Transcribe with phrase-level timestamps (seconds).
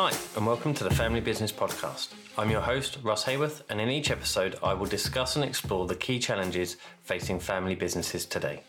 [0.00, 2.10] Hi, and welcome to the Family Business Podcast.
[2.38, 5.96] I'm your host, Russ Haworth, and in each episode, I will discuss and explore the
[5.96, 8.62] key challenges facing family businesses today.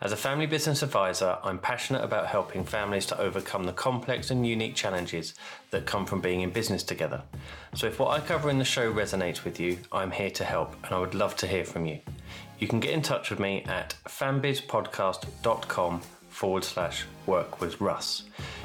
[0.00, 4.46] As a family business advisor, I'm passionate about helping families to overcome the complex and
[4.46, 5.34] unique challenges
[5.72, 7.22] that come from being in business together.
[7.74, 10.76] So, if what I cover in the show resonates with you, I'm here to help,
[10.84, 11.98] and I would love to hear from you.
[12.60, 16.02] You can get in touch with me at fambizpodcast.com
[16.32, 18.24] forward slash work with Russ.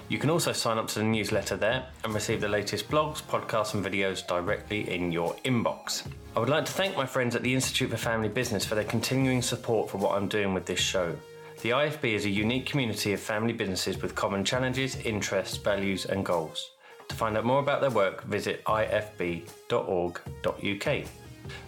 [0.10, 3.74] You can also sign up to the newsletter there and receive the latest blogs, podcasts,
[3.74, 6.08] and videos directly in your inbox.
[6.34, 8.86] I would like to thank my friends at the Institute for Family Business for their
[8.86, 11.14] continuing support for what I'm doing with this show.
[11.62, 16.24] The IFB is a unique community of family businesses with common challenges, interests, values, and
[16.24, 16.72] goals.
[17.10, 19.48] To find out more about their work, visit ifb.org.uk.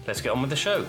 [0.08, 0.86] Let's get on with the show.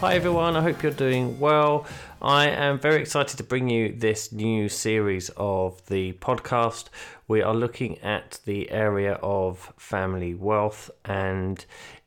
[0.00, 1.86] Hi everyone, I hope you're doing well.
[2.24, 6.86] I am very excited to bring you this new series of the podcast.
[7.28, 11.62] We are looking at the area of family wealth and,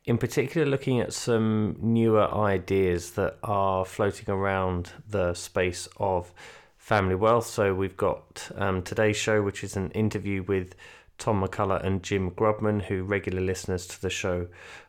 [0.06, 6.32] in particular, looking at some newer ideas that are floating around the space of
[6.78, 7.46] family wealth.
[7.46, 10.74] So, we've got um, today's show, which is an interview with
[11.18, 14.48] Tom McCullough and Jim Grubman, who regular listeners to the show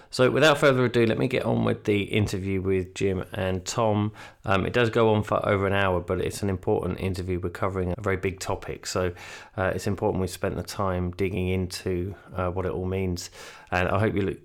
[0.09, 4.11] So, without further ado, let me get on with the interview with Jim and Tom.
[4.45, 7.39] Um, it does go on for over an hour, but it's an important interview.
[7.39, 9.13] We're covering a very big topic, so
[9.57, 13.29] uh, it's important we spent the time digging into uh, what it all means.
[13.71, 14.37] And I hope you look.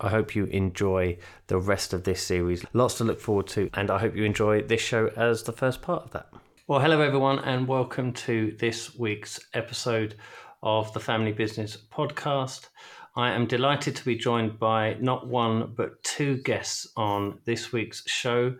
[0.00, 2.64] I hope you enjoy the rest of this series.
[2.72, 5.82] Lots to look forward to, and I hope you enjoy this show as the first
[5.82, 6.28] part of that.
[6.66, 10.16] Well, hello everyone, and welcome to this week's episode
[10.62, 12.68] of the Family Business Podcast.
[13.16, 18.02] I am delighted to be joined by not one but two guests on this week's
[18.10, 18.56] show,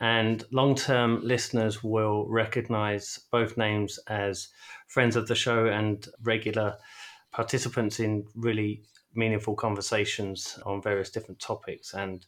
[0.00, 4.48] and long term listeners will recognize both names as
[4.86, 6.78] friends of the show and regular
[7.32, 8.82] participants in really
[9.14, 11.92] meaningful conversations on various different topics.
[11.92, 12.24] And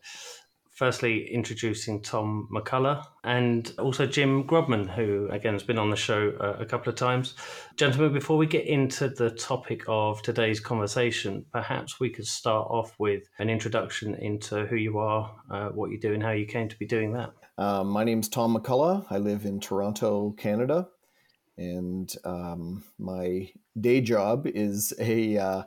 [0.80, 6.32] firstly introducing Tom McCullough and also Jim Grubman, who again has been on the show
[6.41, 7.34] uh, a couple of times.
[7.76, 12.94] Gentlemen, before we get into the topic of today's conversation, perhaps we could start off
[12.98, 16.66] with an introduction into who you are, uh, what you do, and how you came
[16.71, 17.30] to be doing that.
[17.59, 19.04] Um, my is Tom McCullough.
[19.10, 20.88] I live in Toronto, Canada.
[21.59, 25.62] And um, my day job is a uh,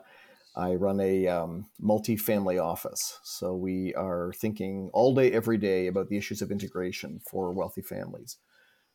[0.56, 6.08] I run a um, multi-family office, so we are thinking all day, every day about
[6.08, 8.36] the issues of integration for wealthy families.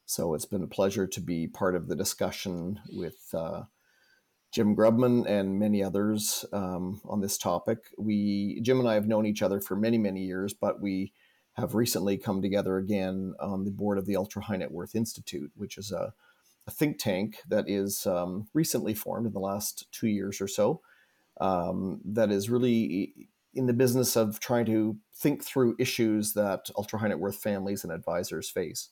[0.06, 3.64] So it's been a pleasure to be part of the discussion with uh,
[4.52, 7.78] Jim Grubman and many others um, on this topic.
[7.98, 11.14] We Jim and I have known each other for many, many years, but we
[11.54, 15.52] have recently come together again on the board of the Ultra High Net Worth Institute,
[15.56, 16.14] which is a,
[16.66, 20.82] a think tank that is um, recently formed in the last two years or so
[21.40, 23.14] um, that is really
[23.54, 27.84] in the business of trying to think through issues that ultra high net worth families
[27.84, 28.90] and advisors face.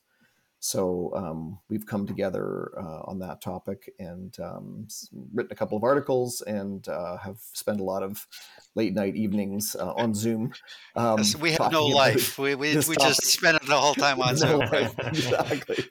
[0.60, 4.88] So um, we've come together uh, on that topic and um,
[5.34, 8.26] written a couple of articles and uh, have spent a lot of
[8.74, 10.52] late night evenings uh, on Zoom.
[10.96, 12.40] Um, yes, we have no life.
[12.40, 14.62] We, we, we just spend the whole time on Zoom.
[15.04, 15.86] exactly.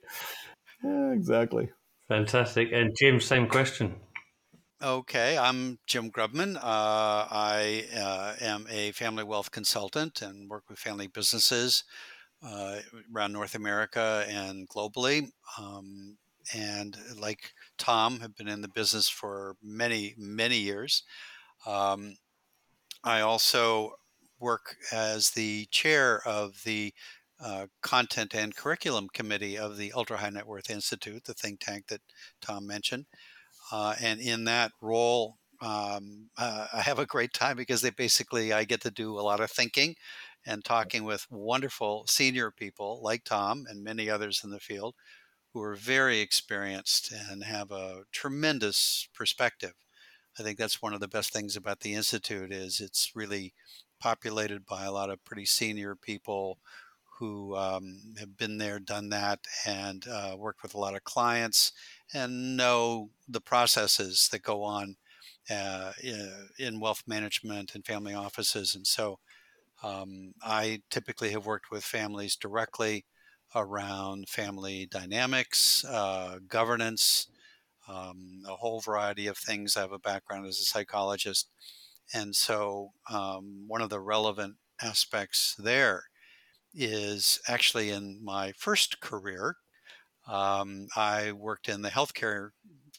[0.82, 1.70] Yeah, exactly.
[2.08, 2.70] Fantastic.
[2.72, 3.94] And Jim, same question.
[4.82, 6.56] Okay, I'm Jim Grubman.
[6.56, 11.84] Uh, I uh, am a family wealth consultant and work with family businesses
[12.42, 12.80] uh,
[13.14, 15.30] around North America and globally.
[15.58, 16.18] Um,
[16.54, 21.04] and like Tom, have been in the business for many, many years.
[21.66, 22.16] Um,
[23.04, 23.92] I also
[24.40, 26.92] work as the chair of the
[27.40, 31.88] uh, content and curriculum committee of the Ultra High Net Worth Institute, the think tank
[31.88, 32.00] that
[32.40, 33.06] Tom mentioned.
[33.70, 38.52] Uh, and in that role, um, uh, I have a great time because they basically
[38.52, 39.96] I get to do a lot of thinking
[40.44, 44.94] and talking with wonderful senior people like Tom and many others in the field
[45.52, 49.74] who are very experienced and have a tremendous perspective.
[50.38, 53.54] I think that's one of the best things about the institute is it's really
[53.98, 56.58] populated by a lot of pretty senior people
[57.18, 61.72] who um, have been there, done that, and uh, worked with a lot of clients
[62.12, 64.96] and know the processes that go on
[65.50, 65.92] uh,
[66.58, 68.74] in wealth management and family offices.
[68.74, 69.18] And so
[69.82, 73.04] um, I typically have worked with families directly
[73.54, 77.28] around family dynamics, uh, governance,
[77.88, 79.76] um, a whole variety of things.
[79.76, 81.48] I have a background as a psychologist.
[82.12, 86.04] And so um, one of the relevant aspects there
[86.76, 89.56] is actually in my first career
[90.28, 92.50] um, I worked in the healthcare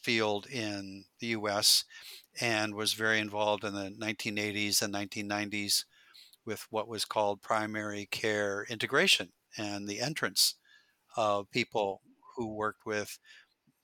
[0.02, 1.84] field in the US
[2.40, 5.84] and was very involved in the 1980s and 1990s
[6.46, 10.56] with what was called primary care integration and the entrance
[11.16, 12.02] of people
[12.36, 13.18] who worked with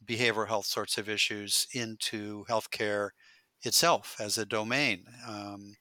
[0.05, 3.11] behavioral health sorts of issues into healthcare
[3.63, 5.75] itself as a domain um,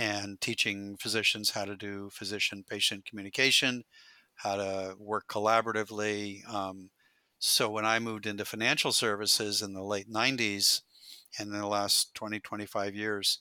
[0.00, 3.84] and teaching physicians how to do physician patient communication,
[4.36, 6.90] how to work collaboratively, um,
[7.42, 10.82] so when I moved into financial services in the late 90s
[11.38, 13.40] and in the last 20, 25 years,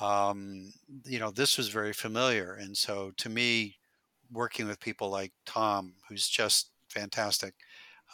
[0.00, 0.72] um,
[1.04, 2.54] you know, this was very familiar.
[2.54, 3.78] And so to me,
[4.32, 7.54] working with people like Tom, who's just fantastic,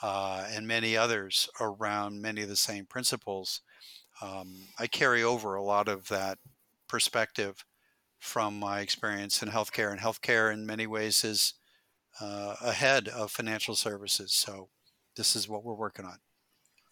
[0.03, 3.63] uh, and many others around many of the same principles,
[4.21, 6.39] um, I carry over a lot of that
[6.89, 7.65] perspective
[8.19, 9.91] from my experience in healthcare.
[9.91, 11.55] And healthcare, in many ways, is
[12.21, 14.33] uh, ahead of financial services.
[14.33, 14.69] So
[15.17, 16.19] this is what we're working on.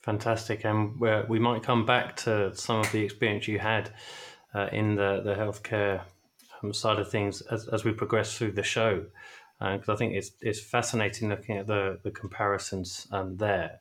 [0.03, 3.95] Fantastic, and we might come back to some of the experience you had
[4.55, 6.03] uh, in the the healthcare
[6.63, 9.07] um, side of things as, as we progress through the show,
[9.59, 13.81] because uh, I think it's it's fascinating looking at the the comparisons um, there.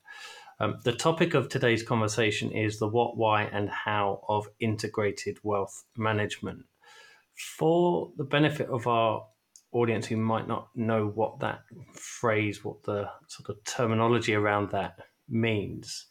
[0.63, 5.83] Um, the topic of today's conversation is the what, why, and how of integrated wealth
[5.98, 6.63] management.
[7.36, 9.25] For the benefit of our
[9.74, 11.63] audience who might not know what that
[11.95, 16.06] phrase, what the sort of terminology around that means,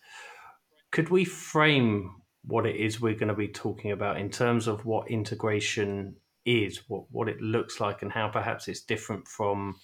[0.91, 2.15] could we frame
[2.45, 6.15] what it is we're going to be talking about in terms of what integration
[6.45, 9.77] is, what, what it looks like, and how perhaps it's different from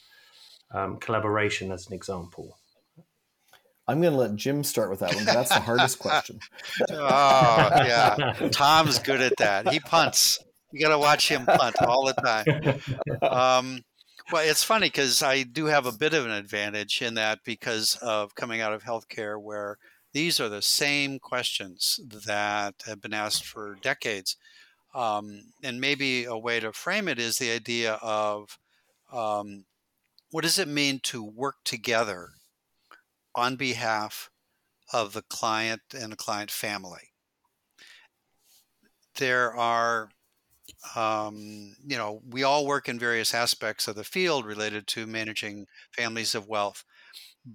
[0.75, 2.58] um, collaboration, as an example?
[3.89, 5.25] I'm going to let Jim start with that one.
[5.25, 6.39] Because that's the hardest question.
[6.91, 8.49] oh, yeah.
[8.53, 9.73] Tom's good at that.
[9.73, 10.39] He punts.
[10.73, 12.81] You got to watch him punt all the time.
[13.23, 13.83] Um,
[14.31, 17.97] well, it's funny because I do have a bit of an advantage in that because
[18.03, 19.79] of coming out of healthcare, where
[20.13, 24.37] these are the same questions that have been asked for decades.
[24.95, 28.59] Um, and maybe a way to frame it is the idea of
[29.13, 29.65] um,
[30.31, 32.31] what does it mean to work together
[33.39, 34.31] on behalf
[34.93, 37.13] of the client and the client family?
[39.17, 40.11] There are
[40.97, 45.67] um, you know, we all work in various aspects of the field related to managing
[45.93, 46.85] families of wealth,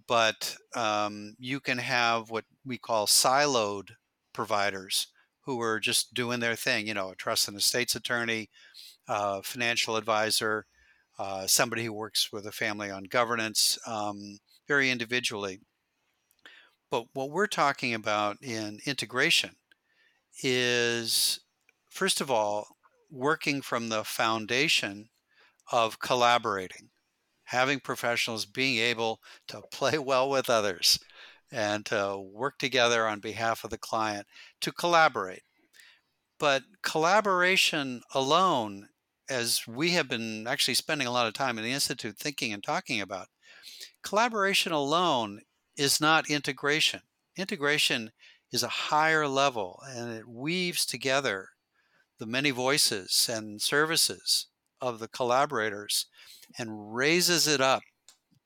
[0.07, 3.89] but um, you can have what we call siloed
[4.33, 5.07] providers
[5.41, 6.87] who are just doing their thing.
[6.87, 8.49] You know, a trust and estates attorney,
[9.07, 10.65] uh, financial advisor,
[11.19, 15.61] uh, somebody who works with a family on governance, um, very individually.
[16.93, 19.55] But what we're talking about in integration
[20.43, 21.39] is,
[21.89, 22.67] first of all,
[23.09, 25.09] working from the foundation
[25.71, 26.91] of collaborating,
[27.45, 30.99] having professionals being able to play well with others
[31.51, 34.27] and to work together on behalf of the client
[34.61, 35.41] to collaborate.
[36.37, 38.89] But collaboration alone
[39.27, 42.63] as we have been actually spending a lot of time in the Institute thinking and
[42.63, 43.29] talking about,
[44.03, 45.41] collaboration alone
[45.77, 47.01] is not integration.
[47.37, 48.11] Integration
[48.51, 51.49] is a higher level and it weaves together
[52.19, 54.47] the many voices and services
[54.79, 56.05] of the collaborators
[56.57, 57.81] and raises it up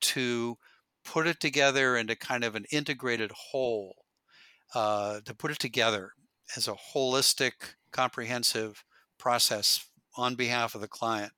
[0.00, 0.56] to
[1.04, 4.04] put it together into kind of an integrated whole,
[4.74, 6.12] uh, to put it together
[6.56, 7.52] as a holistic,
[7.92, 8.84] comprehensive
[9.18, 9.84] process
[10.16, 11.32] on behalf of the client.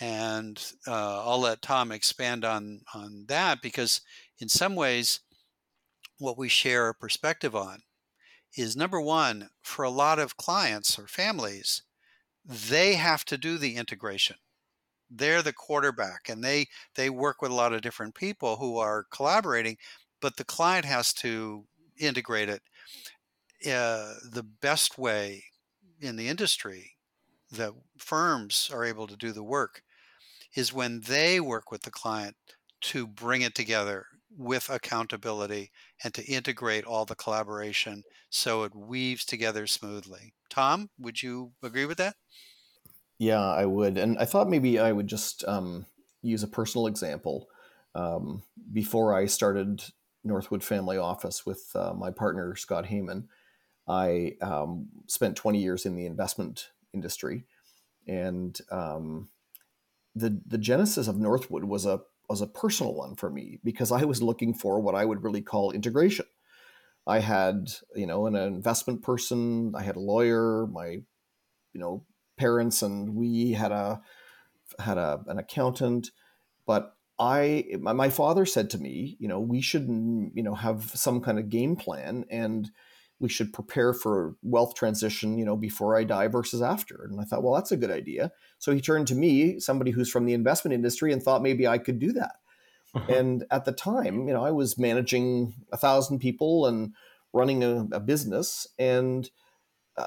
[0.00, 4.00] And uh, I'll let Tom expand on, on that because,
[4.42, 5.20] in some ways,
[6.18, 7.82] what we share a perspective on
[8.56, 11.84] is number one, for a lot of clients or families,
[12.44, 14.34] they have to do the integration.
[15.08, 19.06] They're the quarterback and they they work with a lot of different people who are
[19.12, 19.76] collaborating,
[20.20, 21.64] but the client has to
[21.96, 22.62] integrate it.
[23.64, 25.44] Uh, the best way
[26.00, 26.96] in the industry
[27.52, 29.82] that firms are able to do the work
[30.56, 32.34] is when they work with the client
[32.80, 35.70] to bring it together with accountability
[36.02, 40.34] and to integrate all the collaboration so it weaves together smoothly.
[40.48, 42.16] Tom, would you agree with that?
[43.18, 43.98] Yeah, I would.
[43.98, 45.86] And I thought maybe I would just um,
[46.22, 47.48] use a personal example.
[47.94, 49.84] Um, before I started
[50.24, 53.24] Northwood Family Office with uh, my partner, Scott Heyman,
[53.86, 57.44] I um, spent 20 years in the investment industry.
[58.06, 59.28] And um,
[60.14, 64.04] the, the genesis of Northwood was a was a personal one for me because I
[64.04, 66.26] was looking for what I would really call integration.
[67.06, 70.86] I had, you know, an investment person, I had a lawyer, my,
[71.72, 72.04] you know,
[72.36, 74.00] parents, and we had a
[74.78, 76.10] had a, an accountant,
[76.66, 81.20] but I my father said to me, you know, we should, you know, have some
[81.20, 82.70] kind of game plan and
[83.22, 87.06] we should prepare for wealth transition, you know, before I die versus after.
[87.08, 88.32] And I thought, well, that's a good idea.
[88.58, 91.78] So he turned to me, somebody who's from the investment industry, and thought maybe I
[91.78, 92.34] could do that.
[92.94, 93.14] Uh-huh.
[93.14, 96.92] And at the time, you know, I was managing a thousand people and
[97.32, 98.66] running a, a business.
[98.78, 99.30] And
[99.96, 100.06] uh,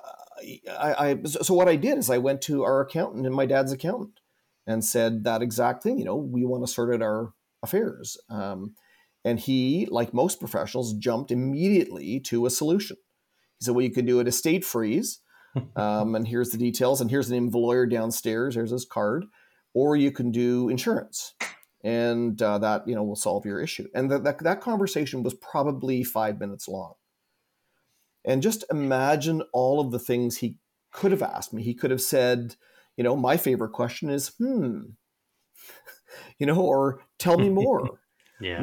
[0.77, 3.71] I, I, so what I did is I went to our accountant and my dad's
[3.71, 4.19] accountant
[4.67, 5.97] and said that exact thing.
[5.97, 8.17] You know, we want to sort out our affairs.
[8.29, 8.75] Um,
[9.23, 12.97] and he, like most professionals, jumped immediately to a solution.
[13.59, 15.19] He said, well, you can do an estate freeze.
[15.77, 16.99] Um, and here's the details.
[16.99, 18.55] And here's the name of the lawyer downstairs.
[18.55, 19.23] There's his card.
[19.73, 21.33] Or you can do insurance.
[21.81, 23.87] And uh, that, you know, will solve your issue.
[23.95, 26.95] And that, that, that conversation was probably five minutes long.
[28.25, 30.57] And just imagine all of the things he
[30.91, 31.63] could have asked me.
[31.63, 32.55] He could have said,
[32.97, 34.79] you know, my favorite question is, hmm,
[36.39, 37.99] you know, or tell me more.
[38.41, 38.61] yeah.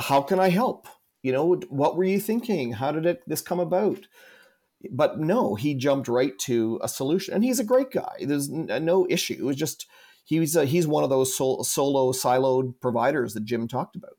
[0.00, 0.88] How can I help?
[1.26, 2.74] You know, what were you thinking?
[2.74, 4.06] How did it this come about?
[4.92, 8.18] But no, he jumped right to a solution, and he's a great guy.
[8.20, 9.34] There's no issue.
[9.36, 9.88] It was just
[10.24, 14.18] he's a, he's one of those sol- solo siloed providers that Jim talked about.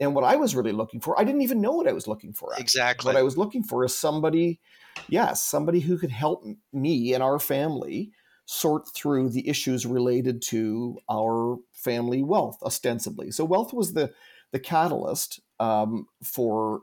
[0.00, 2.34] And what I was really looking for, I didn't even know what I was looking
[2.34, 2.52] for.
[2.52, 2.62] Actually.
[2.62, 3.08] Exactly.
[3.08, 4.60] What I was looking for is somebody,
[5.08, 6.44] yes, somebody who could help
[6.74, 8.10] me and our family
[8.44, 13.30] sort through the issues related to our family wealth, ostensibly.
[13.30, 14.12] So wealth was the
[14.52, 16.80] the catalyst um, for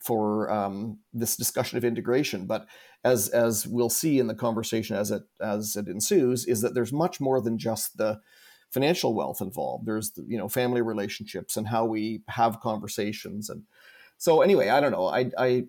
[0.00, 2.46] for um, this discussion of integration.
[2.46, 2.66] But
[3.04, 6.92] as as we'll see in the conversation as it as it ensues, is that there's
[6.92, 8.20] much more than just the
[8.70, 9.86] financial wealth involved.
[9.86, 13.64] There's the, you know family relationships and how we have conversations and
[14.16, 15.08] so anyway, I don't know.
[15.08, 15.64] I, I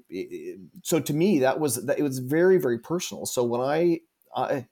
[0.84, 3.26] so to me that was that it was very very personal.
[3.26, 4.00] So when I,
[4.36, 4.66] I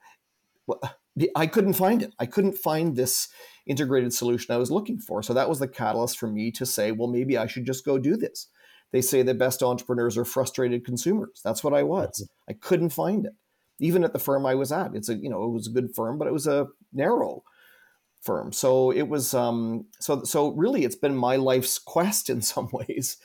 [1.35, 2.13] I couldn't find it.
[2.19, 3.27] I couldn't find this
[3.65, 5.23] integrated solution I was looking for.
[5.23, 7.97] So that was the catalyst for me to say, well, maybe I should just go
[7.97, 8.47] do this.
[8.91, 11.41] They say the best entrepreneurs are frustrated consumers.
[11.43, 12.21] That's what I was.
[12.21, 12.51] Mm-hmm.
[12.51, 13.33] I couldn't find it.
[13.79, 14.95] Even at the firm I was at.
[14.95, 17.43] It's a, you know, it was a good firm, but it was a narrow
[18.21, 18.53] firm.
[18.53, 23.17] So it was um so so really it's been my life's quest in some ways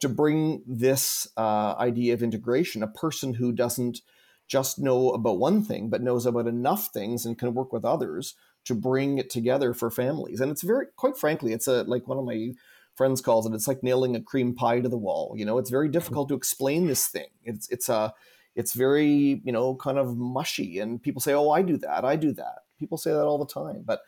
[0.00, 4.00] to bring this uh, idea of integration, a person who doesn't
[4.48, 8.34] just know about one thing, but knows about enough things and can work with others
[8.64, 10.40] to bring it together for families.
[10.40, 12.52] And it's very, quite frankly, it's a like one of my
[12.94, 13.54] friends calls it.
[13.54, 15.34] It's like nailing a cream pie to the wall.
[15.36, 15.92] You know, it's very mm-hmm.
[15.92, 17.28] difficult to explain this thing.
[17.44, 18.14] It's it's a
[18.54, 22.04] it's very you know kind of mushy, and people say, "Oh, I do that.
[22.04, 24.02] I do that." People say that all the time, but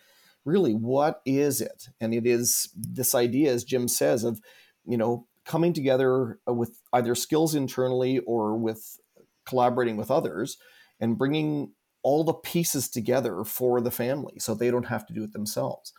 [0.44, 1.88] really, what is it?
[2.00, 4.40] And it is this idea, as Jim says, of
[4.86, 8.98] you know coming together uh, with either skills internally or with
[9.44, 10.56] collaborating with others
[11.00, 11.72] and bringing
[12.04, 15.92] all the pieces together for the family so they don't have to do it themselves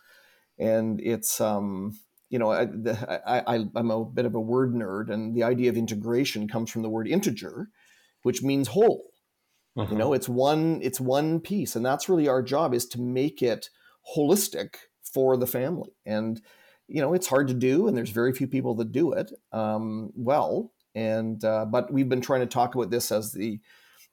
[0.58, 1.98] and it's um,
[2.30, 2.68] you know I,
[3.26, 6.82] I, i'm a bit of a word nerd and the idea of integration comes from
[6.82, 7.68] the word integer
[8.22, 9.10] which means whole
[9.76, 9.92] Mm-hmm.
[9.92, 13.42] You know, it's one it's one piece, and that's really our job is to make
[13.42, 13.68] it
[14.16, 15.90] holistic for the family.
[16.06, 16.40] And
[16.88, 20.12] you know, it's hard to do, and there's very few people that do it um,
[20.14, 20.72] well.
[20.94, 23.60] And uh, but we've been trying to talk about this as the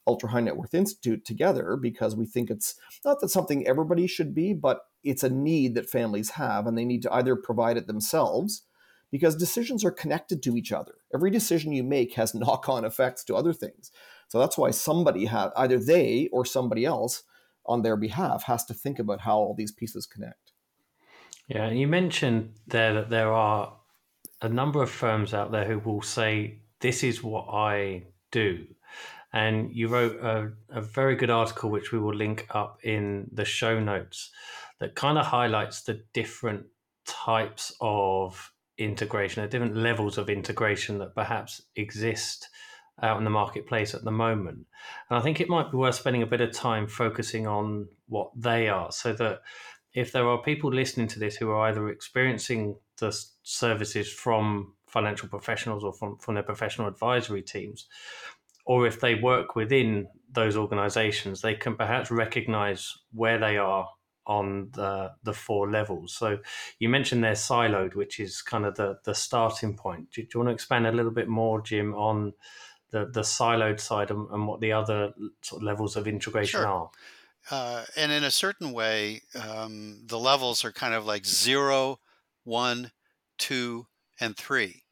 [0.05, 4.33] Ultra High Net Worth Institute together because we think it's not that something everybody should
[4.35, 7.87] be, but it's a need that families have, and they need to either provide it
[7.87, 8.63] themselves
[9.11, 10.95] because decisions are connected to each other.
[11.13, 13.91] Every decision you make has knock on effects to other things.
[14.27, 17.23] So that's why somebody has either they or somebody else
[17.65, 20.51] on their behalf has to think about how all these pieces connect.
[21.47, 23.73] Yeah, and you mentioned there that there are
[24.41, 28.65] a number of firms out there who will say, This is what I do.
[29.33, 33.45] And you wrote a, a very good article, which we will link up in the
[33.45, 34.29] show notes,
[34.79, 36.65] that kind of highlights the different
[37.05, 42.49] types of integration, the different levels of integration that perhaps exist
[43.01, 44.65] out in the marketplace at the moment.
[45.09, 48.31] And I think it might be worth spending a bit of time focusing on what
[48.35, 49.41] they are so that
[49.93, 55.27] if there are people listening to this who are either experiencing the services from financial
[55.27, 57.87] professionals or from, from their professional advisory teams,
[58.65, 63.87] or if they work within those organizations, they can perhaps recognize where they are
[64.25, 66.13] on the the four levels.
[66.13, 66.39] So
[66.79, 70.11] you mentioned they're siloed, which is kind of the the starting point.
[70.11, 72.33] Do, do you want to expand a little bit more, Jim, on
[72.91, 76.67] the the siloed side and, and what the other sort of levels of integration sure.
[76.67, 76.89] are?
[77.51, 81.99] Uh, and in a certain way, um, the levels are kind of like zero,
[82.45, 82.91] one,
[83.37, 83.85] two,
[84.19, 84.82] and three.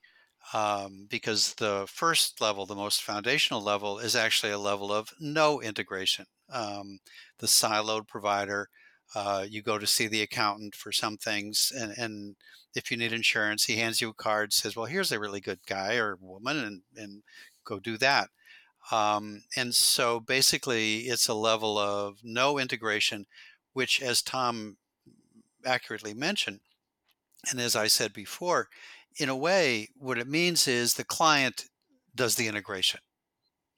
[0.53, 5.61] Um, because the first level, the most foundational level, is actually a level of no
[5.61, 6.25] integration.
[6.49, 6.99] Um,
[7.39, 8.69] the siloed provider
[9.13, 12.35] uh, you go to see the accountant for some things, and, and
[12.75, 15.59] if you need insurance, he hands you a card, says, "Well, here's a really good
[15.67, 17.23] guy or woman, and and
[17.65, 18.29] go do that."
[18.91, 23.25] Um, and so basically, it's a level of no integration,
[23.73, 24.77] which, as Tom
[25.65, 26.61] accurately mentioned,
[27.49, 28.69] and as I said before,
[29.17, 31.65] in a way, what it means is the client
[32.15, 32.99] does the integration.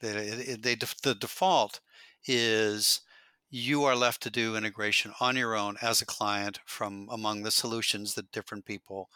[0.01, 1.79] They, they, the default
[2.25, 3.01] is
[3.49, 7.51] you are left to do integration on your own as a client from among the
[7.51, 9.09] solutions that different people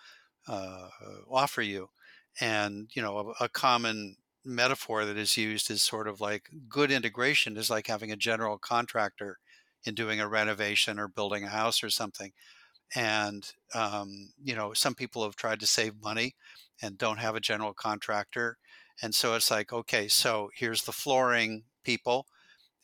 [0.48, 0.90] uh,
[1.30, 1.90] offer you.
[2.40, 6.92] And you know, a, a, common metaphor that is used is sort of like good
[6.92, 9.40] integration is like having a general contractor
[9.84, 12.32] in doing a renovation or building a house or something.
[12.96, 16.36] And um, you know, some people have tried to save money
[16.82, 18.58] and don't have a general contractor.
[19.02, 22.28] And so it's like, okay, so here's the flooring people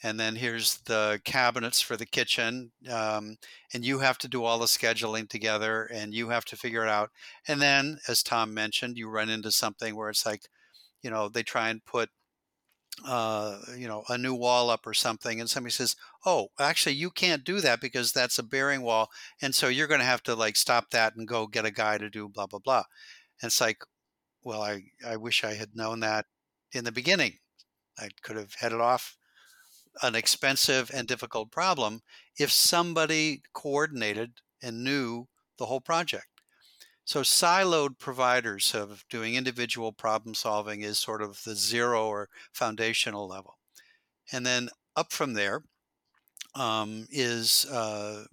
[0.04, 3.38] and then here's the cabinets for the kitchen um,
[3.74, 6.89] and you have to do all the scheduling together and you have to figure it
[6.89, 7.10] out
[7.48, 10.48] and then as tom mentioned you run into something where it's like
[11.02, 12.10] you know they try and put
[13.06, 17.10] uh, you know a new wall up or something and somebody says oh actually you
[17.10, 19.10] can't do that because that's a bearing wall
[19.41, 21.97] and so you're going to have to like stop that and go get a guy
[21.97, 22.84] to do blah blah blah
[23.41, 23.84] and it's like
[24.43, 26.25] well i i wish i had known that
[26.71, 27.34] in the beginning
[27.99, 29.17] i could have headed off
[30.01, 32.01] an expensive and difficult problem
[32.38, 35.27] if somebody coordinated and knew
[35.58, 36.33] the whole project.
[37.06, 43.28] So, siloed providers of doing individual problem solving is sort of the zero or foundational
[43.28, 43.58] level.
[44.32, 45.63] And then up from there
[46.56, 48.26] um, is uh,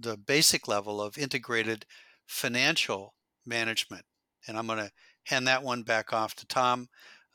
[0.00, 1.86] the basic level of integrated
[2.26, 3.14] financial
[3.46, 4.04] management.
[4.46, 4.92] And I'm going to
[5.24, 6.88] hand that one back off to Tom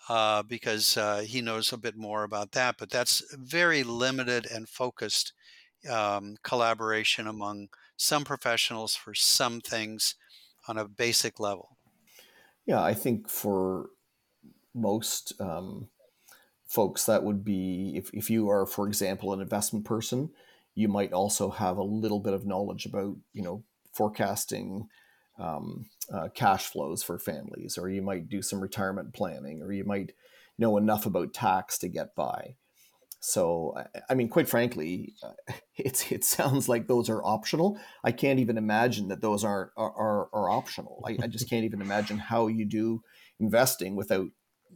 [0.09, 2.75] uh, because uh, he knows a bit more about that.
[2.77, 5.33] But that's very limited and focused
[5.89, 10.15] um, collaboration among some professionals for some things
[10.67, 11.77] on a basic level.
[12.65, 13.89] Yeah, I think for
[14.73, 15.87] most um,
[16.67, 20.29] folks, that would be if, if you are, for example, an investment person,
[20.75, 24.87] you might also have a little bit of knowledge about, you know, forecasting
[25.39, 29.83] um, uh, cash flows for families, or you might do some retirement planning, or you
[29.83, 30.11] might
[30.57, 32.55] know enough about tax to get by.
[33.19, 33.73] So,
[34.09, 37.79] I mean, quite frankly, uh, it's it sounds like those are optional.
[38.03, 41.03] I can't even imagine that those are are, are optional.
[41.05, 43.01] I, I just can't even imagine how you do
[43.39, 44.27] investing without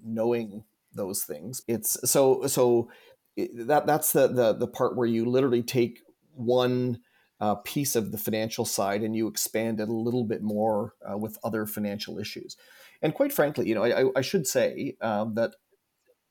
[0.03, 1.61] knowing those things.
[1.67, 2.89] It's so so
[3.37, 6.01] that that's the the the part where you literally take
[6.33, 6.99] one
[7.39, 11.17] uh, piece of the financial side and you expand it a little bit more uh,
[11.17, 12.55] with other financial issues.
[13.01, 15.55] And quite frankly, you know, I, I should say um, that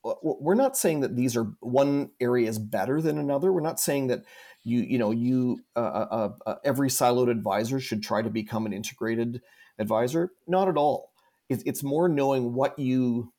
[0.02, 3.52] we're not saying that these are one area is better than another.
[3.52, 4.24] We're not saying that
[4.62, 8.66] you you know you uh, uh, uh, uh every siloed advisor should try to become
[8.66, 9.42] an integrated
[9.78, 10.30] advisor.
[10.46, 11.12] Not at all.
[11.48, 13.32] it's more knowing what you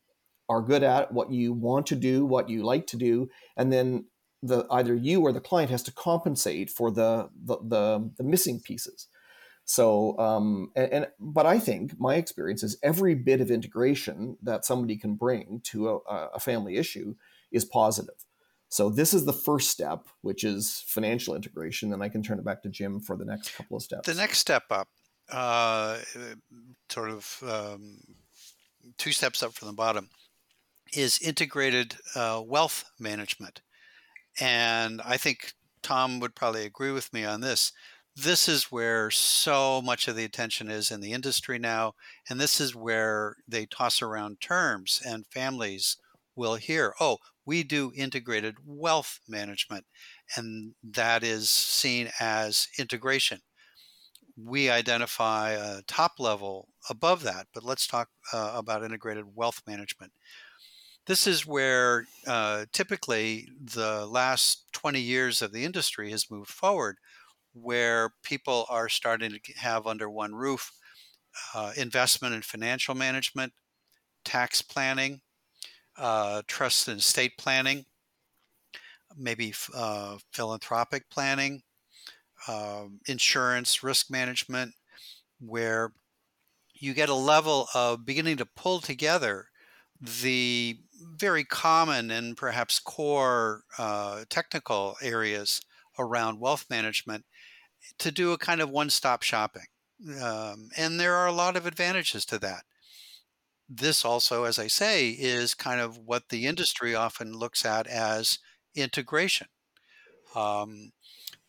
[0.50, 4.06] are good at, what you want to do, what you like to do, and then
[4.43, 8.60] the either you or the client has to compensate for the the, the, the missing
[8.60, 9.08] pieces.
[9.65, 14.65] So, um, and, and, but I think my experience is every bit of integration that
[14.65, 17.15] somebody can bring to a, a family issue
[17.52, 18.15] is positive.
[18.69, 22.45] So this is the first step, which is financial integration, and I can turn it
[22.45, 24.08] back to Jim for the next couple of steps.
[24.08, 24.88] The next step up,
[25.30, 26.00] uh,
[26.89, 27.97] sort of um,
[28.97, 30.10] two steps up from the bottom,
[30.93, 33.62] is integrated uh, wealth management.
[34.39, 37.74] And I think Tom would probably agree with me on this.
[38.15, 41.93] This is where so much of the attention is in the industry now.
[42.30, 45.97] And this is where they toss around terms, and families
[46.36, 49.86] will hear, oh, we do integrated wealth management.
[50.36, 53.41] And that is seen as integration.
[54.38, 60.13] We identify a top level above that, but let's talk uh, about integrated wealth management
[61.08, 66.97] this is where uh, typically the last 20 years of the industry has moved forward,
[67.54, 70.72] where people are starting to have under one roof
[71.56, 73.54] uh, investment and financial management,
[74.26, 75.22] tax planning,
[75.98, 77.86] uh, trust and estate planning,
[79.18, 81.62] maybe uh, philanthropic planning,
[82.48, 84.74] um, insurance, risk management,
[85.40, 85.94] where
[86.74, 89.48] you get a level of beginning to pull together
[90.00, 95.62] the very common and perhaps core uh, technical areas
[96.00, 97.26] around wealth management
[98.00, 99.65] to do a kind of one stop shopping.
[100.22, 102.63] Um, and there are a lot of advantages to that.
[103.70, 108.39] This also, as I say, is kind of what the industry often looks at as
[108.76, 109.48] integration.
[110.36, 110.91] Um,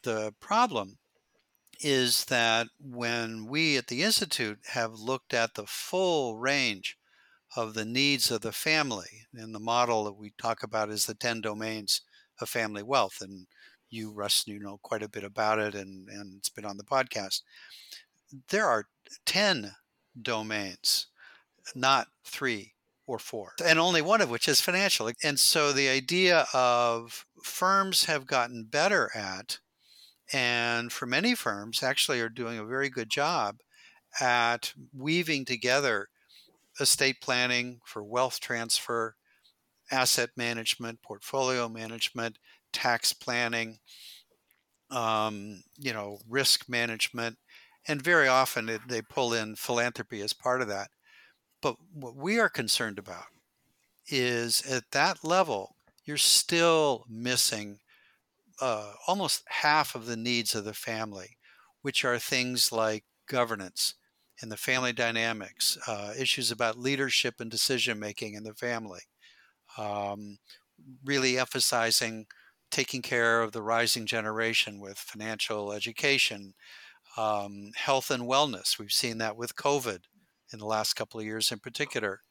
[0.03, 0.99] the problem
[1.81, 6.97] is that when we at the Institute have looked at the full range
[7.57, 9.27] of the needs of the family.
[9.35, 12.03] And the model that we talk about is the 10 domains
[12.41, 13.19] of family wealth.
[13.21, 13.47] And
[13.93, 16.85] you, Russ, you know quite a bit about it, and, and it's been on the
[16.85, 17.43] podcast.
[18.49, 18.87] There are
[19.27, 19.75] 10
[20.21, 21.09] domains,
[21.75, 22.75] not three
[23.07, 25.11] or four, and only one of which is financial.
[25.25, 29.59] And so the idea of firms have gotten better at,
[30.33, 33.61] and for many firms actually are doing a very good job
[34.21, 36.09] at weaving together
[36.81, 39.17] estate planning, for wealth transfer,
[39.91, 42.39] asset management, portfolio management,
[42.73, 43.79] tax planning,
[44.91, 47.39] um, you know, risk management,
[47.89, 50.91] and very often it, they pull in philanthropy as part of that.
[51.63, 53.27] But what we are concerned about
[54.09, 57.81] is at that level, you're still missing
[58.61, 61.39] uh, almost half of the needs of the family,
[61.83, 63.95] which are things like governance,
[64.43, 69.01] and the family dynamics, uh, issues about leadership and decision making in the family,
[69.79, 70.39] um,
[71.05, 72.27] really emphasizing
[72.73, 76.55] taking care of the rising generation with financial education,
[77.17, 78.79] um, health and wellness.
[78.79, 80.01] We've seen that with COVID
[80.53, 82.23] in the last couple of years in particular.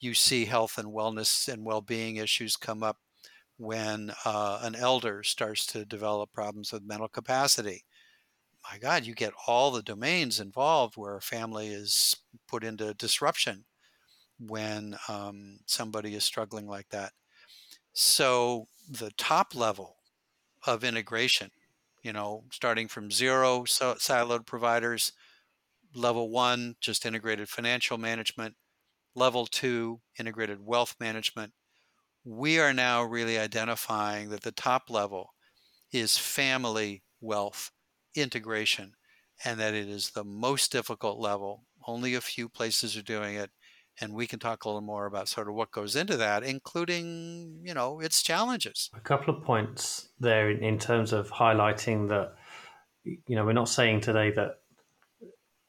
[0.00, 2.96] You see health and wellness and well being issues come up
[3.58, 7.84] when uh, an elder starts to develop problems with mental capacity
[8.70, 12.16] my God, you get all the domains involved where a family is
[12.48, 13.64] put into disruption
[14.38, 17.12] when um, somebody is struggling like that.
[17.92, 19.96] So the top level
[20.66, 21.50] of integration,
[22.02, 25.12] you know, starting from zero siloed providers,
[25.94, 28.56] level one, just integrated financial management,
[29.14, 31.52] level two, integrated wealth management.
[32.24, 35.34] We are now really identifying that the top level
[35.92, 37.70] is family wealth
[38.14, 38.94] integration
[39.44, 41.64] and that it is the most difficult level.
[41.86, 43.50] Only a few places are doing it.
[44.00, 47.60] And we can talk a little more about sort of what goes into that, including,
[47.64, 48.90] you know, its challenges.
[48.94, 52.34] A couple of points there in, in terms of highlighting that,
[53.04, 54.60] you know, we're not saying today that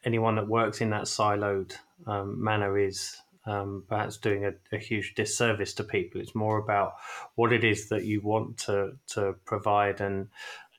[0.04, 1.74] anyone that works in that siloed
[2.08, 6.22] um, manner is um, perhaps doing a, a, huge disservice to people.
[6.22, 6.94] It's more about
[7.36, 10.28] what it is that you want to to provide and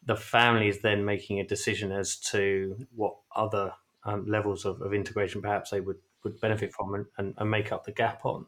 [0.04, 3.72] the family is then making a decision as to what other
[4.04, 7.72] um, levels of, of, integration perhaps they would, would benefit from and, and, and make
[7.72, 8.46] up the gap on.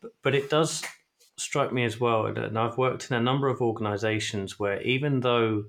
[0.00, 0.82] But, but, it does
[1.36, 5.64] strike me as well, and I've worked in a number of organizations where even though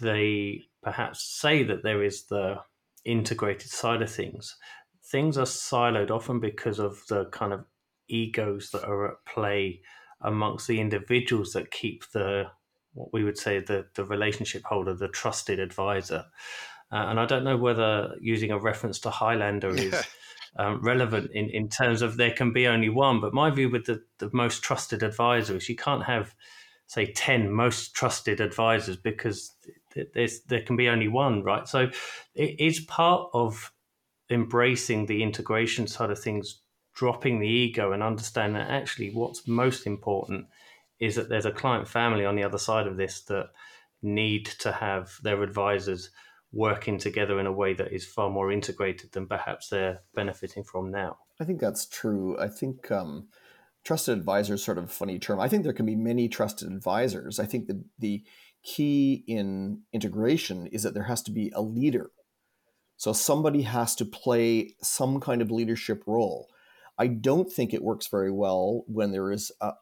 [0.00, 2.56] they perhaps say that there is the
[3.04, 4.56] integrated side of things,
[5.04, 7.64] things are siloed often because of the kind of
[8.08, 9.80] egos that are at play
[10.22, 12.44] amongst the individuals that keep the
[12.92, 16.24] what we would say the, the relationship holder, the trusted advisor.
[16.92, 19.94] Uh, and I don't know whether using a reference to Highlander is
[20.56, 23.20] um, relevant in, in terms of there can be only one.
[23.20, 26.34] But my view with the, the most trusted advisor is you can't have
[26.86, 29.52] say 10 most trusted advisors because
[30.12, 31.68] there's, there can be only one, right?
[31.68, 31.88] So
[32.34, 33.72] it is part of
[34.28, 39.86] embracing the integration side of things, dropping the ego and understanding that actually what's most
[39.86, 40.46] important
[40.98, 43.50] is that there's a client family on the other side of this that
[44.02, 46.10] need to have their advisors
[46.52, 50.90] working together in a way that is far more integrated than perhaps they're benefiting from
[50.90, 51.16] now.
[51.40, 52.38] I think that's true.
[52.38, 53.28] I think um,
[53.84, 55.40] trusted advisor is sort of a funny term.
[55.40, 57.38] I think there can be many trusted advisors.
[57.38, 58.24] I think that the
[58.62, 62.10] key in integration is that there has to be a leader.
[62.96, 66.48] So somebody has to play some kind of leadership role.
[66.98, 69.72] I don't think it works very well when there is a,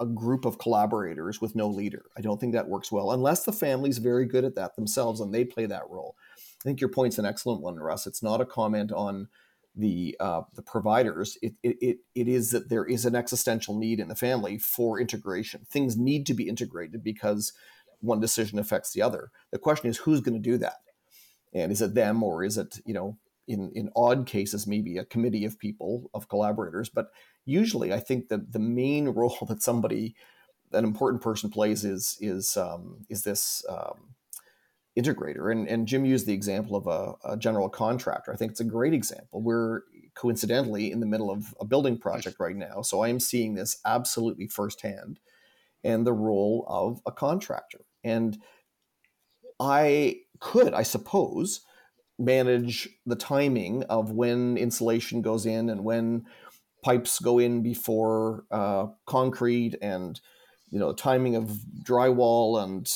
[0.00, 2.06] a, group of collaborators with no leader.
[2.16, 5.32] I don't think that works well unless the family's very good at that themselves and
[5.32, 6.16] they play that role.
[6.36, 8.06] I think your point's an excellent one, Russ.
[8.06, 9.28] It's not a comment on
[9.74, 14.08] the uh, the providers, it, it, it is that there is an existential need in
[14.08, 15.66] the family for integration.
[15.70, 17.52] Things need to be integrated because
[18.00, 19.30] one decision affects the other.
[19.50, 20.80] The question is who's going to do that,
[21.54, 23.16] and is it them or is it you know
[23.48, 27.06] in in odd cases maybe a committee of people of collaborators, but
[27.44, 30.14] usually I think that the main role that somebody
[30.72, 34.14] an important person plays is is um, is this um,
[34.98, 35.50] integrator.
[35.50, 38.32] And, and Jim used the example of a, a, general contractor.
[38.32, 39.40] I think it's a great example.
[39.40, 39.82] We're
[40.14, 42.82] coincidentally in the middle of a building project right now.
[42.82, 45.18] So I am seeing this absolutely firsthand
[45.82, 47.80] and the role of a contractor.
[48.04, 48.38] And
[49.58, 51.62] I could, I suppose,
[52.18, 56.26] manage the timing of when insulation goes in and when
[56.82, 60.20] pipes go in before uh, concrete and
[60.70, 61.50] you know timing of
[61.84, 62.90] drywall and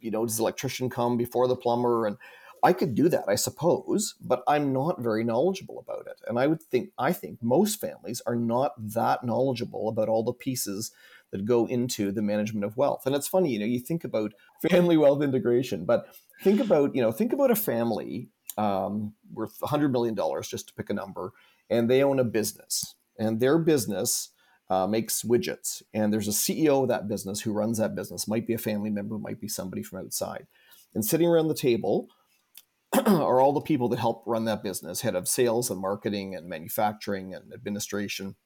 [0.00, 2.06] you know, does the electrician come before the plumber?
[2.06, 2.16] And
[2.62, 6.20] I could do that, I suppose, but I'm not very knowledgeable about it.
[6.26, 10.32] And I would think, I think most families are not that knowledgeable about all the
[10.32, 10.92] pieces
[11.30, 13.06] that go into the management of wealth.
[13.06, 14.32] And it's funny, you know, you think about
[14.68, 16.06] family wealth integration, but
[16.42, 20.90] think about, you know, think about a family um, worth $100 million, just to pick
[20.90, 21.32] a number,
[21.70, 22.96] and they own a business.
[23.20, 24.30] And their business
[24.68, 28.26] uh, makes widgets, and there's a CEO of that business who runs that business.
[28.26, 30.46] Might be a family member, might be somebody from outside.
[30.94, 32.08] And sitting around the table
[33.06, 36.48] are all the people that help run that business: head of sales and marketing and
[36.48, 38.36] manufacturing and administration,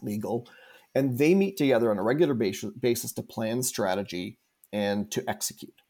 [0.00, 0.48] legal,
[0.94, 4.38] and they meet together on a regular basis to plan strategy
[4.72, 5.82] and to execute.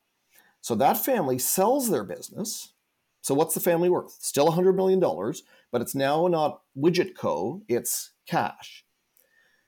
[0.61, 2.73] So that family sells their business.
[3.21, 4.17] So what's the family worth?
[4.21, 5.01] Still $100 million,
[5.73, 8.85] but it's now not Widget Co., it's cash.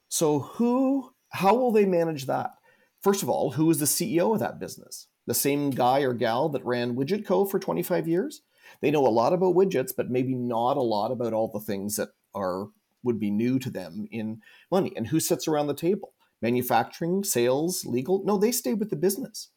[0.08, 2.52] So who how will they manage that?
[3.02, 5.08] First of all, who is the CEO of that business?
[5.26, 8.42] The same guy or gal that ran Widget Co for 25 years?
[8.80, 11.96] They know a lot about widgets, but maybe not a lot about all the things
[11.96, 12.68] that are
[13.02, 14.40] would be new to them in
[14.70, 14.92] money.
[14.96, 16.14] And who sits around the table?
[16.42, 18.22] Manufacturing, sales, legal?
[18.24, 19.50] No, they stay with the business.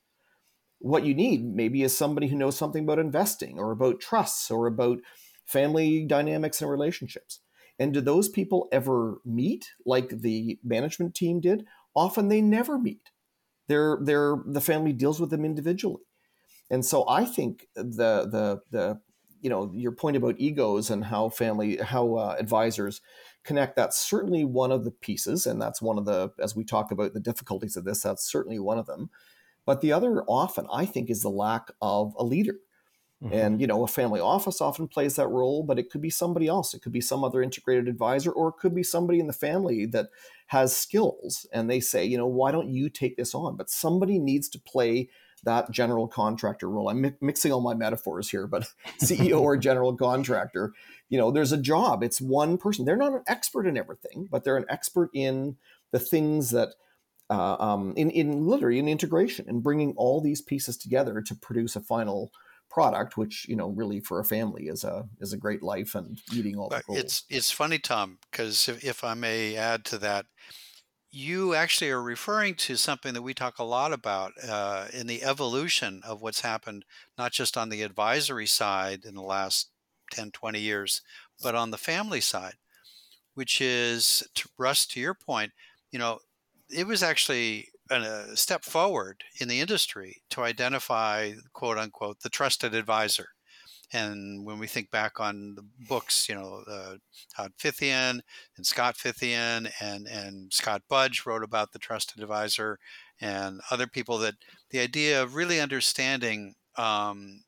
[0.80, 4.68] What you need maybe is somebody who knows something about investing or about trusts or
[4.68, 5.00] about
[5.46, 7.42] family dynamics and relationships.
[7.80, 11.66] And do those people ever meet like the management team did?
[11.96, 13.12] Often they never meet.
[13.68, 16.04] They're, they're, the family deals with them individually.
[16.70, 19.00] And so I think the, the, the,
[19.42, 23.02] you know, your point about egos and how family, how uh, advisors
[23.44, 25.46] connect, that's certainly one of the pieces.
[25.48, 28.60] And that's one of the, as we talk about the difficulties of this, that's certainly
[28.60, 29.10] one of them.
[29.66, 32.56] But the other often, I think, is the lack of a leader
[33.24, 33.34] Mm-hmm.
[33.34, 36.48] And you know, a family office often plays that role, but it could be somebody
[36.48, 36.74] else.
[36.74, 39.86] It could be some other integrated advisor, or it could be somebody in the family
[39.88, 40.10] that
[40.48, 43.58] has skills, and they say, you know, why don't you take this on?
[43.58, 45.10] But somebody needs to play
[45.44, 46.90] that general contractor role.
[46.90, 50.74] I'm mi- mixing all my metaphors here, but CEO or general contractor,
[51.10, 52.04] you know, there's a job.
[52.04, 52.86] It's one person.
[52.86, 55.58] They're not an expert in everything, but they're an expert in
[55.92, 56.70] the things that
[57.30, 61.76] uh, um, in in literally in integration and bringing all these pieces together to produce
[61.76, 62.32] a final
[62.70, 66.22] product, which you know really for a family is a is a great life and
[66.34, 67.00] eating all the goals.
[67.00, 70.26] It's it's funny, Tom, because if, if I may add to that,
[71.12, 75.24] you actually are referring to something that we talk a lot about uh, in the
[75.24, 76.86] evolution of what's happened,
[77.18, 79.70] not just on the advisory side in the last
[80.12, 81.02] 10, 20 years,
[81.42, 82.56] but on the family side,
[83.34, 85.52] which is, to Russ, to your point,
[85.92, 86.20] you know,
[86.70, 92.74] it was actually a step forward in the industry to identify, quote unquote, the trusted
[92.74, 93.30] advisor.
[93.92, 96.96] And when we think back on the books, you know, uh,
[97.36, 98.22] Todd Fithian
[98.56, 102.78] and Scott Fithian and, and Scott Budge wrote about the trusted advisor
[103.20, 104.36] and other people that
[104.70, 107.44] the idea of really understanding um,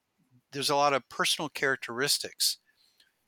[0.52, 2.58] there's a lot of personal characteristics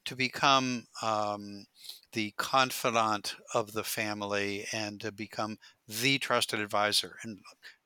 [0.06, 1.66] to become um,
[2.12, 7.18] the confidant of the family and to become the trusted advisor.
[7.24, 7.40] And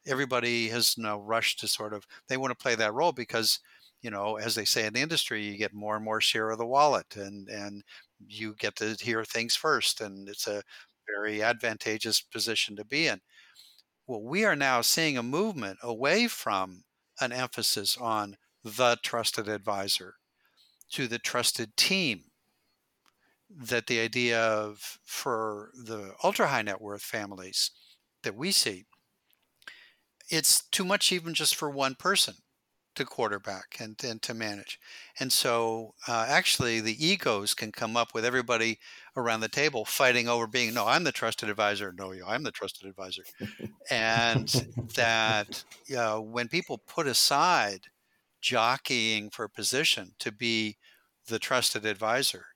[0.07, 3.59] everybody has now rushed to sort of they want to play that role because
[4.01, 6.57] you know as they say in the industry you get more and more share of
[6.57, 7.83] the wallet and and
[8.25, 10.61] you get to hear things first and it's a
[11.15, 13.19] very advantageous position to be in
[14.07, 16.83] well we are now seeing a movement away from
[17.19, 20.15] an emphasis on the trusted advisor
[20.89, 22.25] to the trusted team
[23.49, 27.71] that the idea of for the ultra high net worth families
[28.27, 28.83] that we see
[30.29, 32.33] it's too much even just for one person
[32.95, 34.79] to quarterback and, and to manage.
[35.17, 38.79] And so uh, actually the egos can come up with everybody
[39.15, 41.93] around the table fighting over being, no, I'm the trusted advisor.
[41.97, 43.23] No, you, I'm the trusted advisor.
[43.89, 44.49] and
[44.95, 47.85] that when people put aside
[48.41, 50.75] jockeying for position to be
[51.27, 52.47] the trusted advisor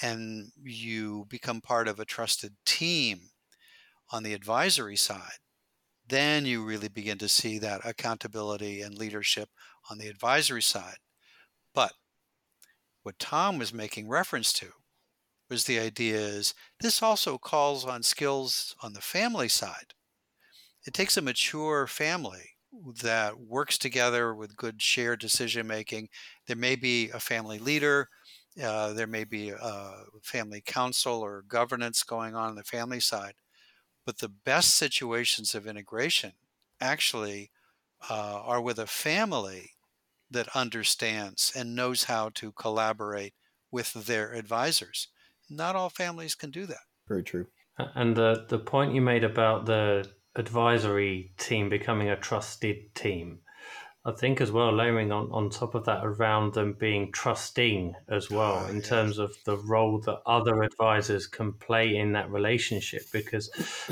[0.00, 3.29] and you become part of a trusted team
[4.10, 5.38] on the advisory side,
[6.06, 9.50] then you really begin to see that accountability and leadership
[9.90, 10.98] on the advisory side.
[11.74, 11.94] But
[13.02, 14.72] what Tom was making reference to
[15.48, 19.94] was the idea is this also calls on skills on the family side.
[20.86, 22.50] It takes a mature family
[23.02, 26.08] that works together with good shared decision making.
[26.46, 28.08] There may be a family leader,
[28.62, 33.34] uh, there may be a family council or governance going on on the family side.
[34.04, 36.32] But the best situations of integration
[36.80, 37.50] actually
[38.08, 39.72] uh, are with a family
[40.30, 43.34] that understands and knows how to collaborate
[43.70, 45.08] with their advisors.
[45.48, 46.84] Not all families can do that.
[47.08, 47.46] Very true.
[47.76, 53.40] And the the point you made about the advisory team becoming a trusted team,
[54.04, 58.30] I think as well, layering on, on top of that around them being trusting as
[58.30, 63.02] well, oh, in terms of the role that other advisors can play in that relationship.
[63.12, 63.50] Because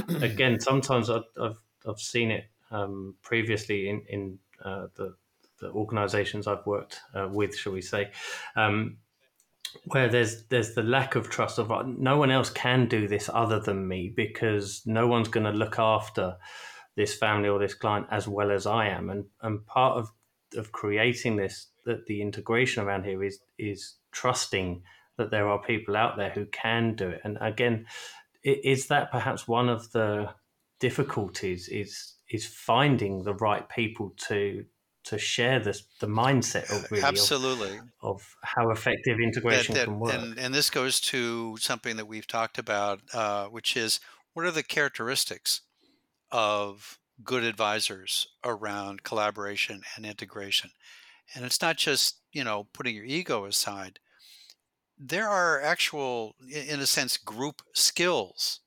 [0.22, 5.14] again, sometimes I've, I've, I've seen it um, previously in, in uh, the,
[5.60, 8.10] the organizations I've worked uh, with, shall we say,
[8.56, 8.96] um,
[9.84, 13.60] where there's there's the lack of trust of no one else can do this other
[13.60, 16.38] than me because no one's going to look after
[16.98, 19.08] this family or this client as well as I am.
[19.08, 20.10] And and part of
[20.56, 24.82] of creating this that the integration around here is is trusting
[25.16, 27.20] that there are people out there who can do it.
[27.24, 27.86] And again,
[28.42, 30.30] is that perhaps one of the
[30.80, 34.64] difficulties is is finding the right people to
[35.04, 39.86] to share this the mindset of really absolutely of, of how effective integration that, that,
[39.86, 40.14] can work.
[40.14, 44.00] And, and this goes to something that we've talked about, uh, which is
[44.34, 45.62] what are the characteristics
[46.30, 50.70] of good advisors around collaboration and integration.
[51.34, 53.98] And it's not just, you know, putting your ego aside.
[54.98, 58.60] There are actual, in a sense, group skills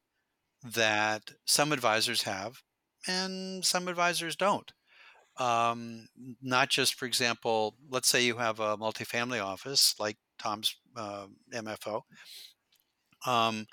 [0.63, 2.61] that some advisors have
[3.07, 4.71] and some advisors don't.
[5.37, 6.07] Um,
[6.41, 12.01] not just, for example, let's say you have a multifamily office like Tom's uh, MFO.
[13.25, 13.65] Um,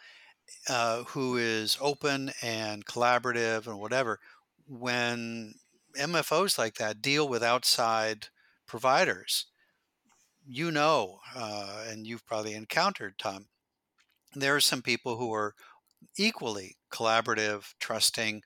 [0.69, 4.21] uh, who is open and collaborative and whatever,
[4.67, 5.55] when
[5.97, 8.29] MFOs like that deal with outside
[8.67, 9.47] providers,
[10.47, 13.47] you know, uh, and you've probably encountered, Tom,
[14.35, 15.55] there are some people who are
[16.17, 18.43] equally collaborative, trusting,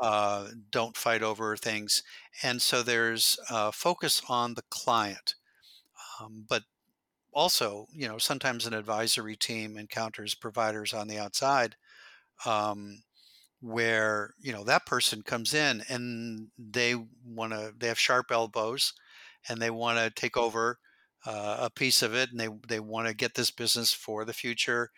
[0.00, 2.02] uh, don't fight over things.
[2.42, 5.34] And so there's a focus on the client.
[6.20, 6.64] Um, but
[7.36, 11.76] also, you know, sometimes an advisory team encounters providers on the outside
[12.44, 13.02] um,
[13.60, 16.94] where you know that person comes in and they
[17.24, 18.92] want to they have sharp elbows
[19.48, 20.78] and they want to take over
[21.26, 24.32] uh, a piece of it and they they want to get this business for the
[24.34, 24.90] future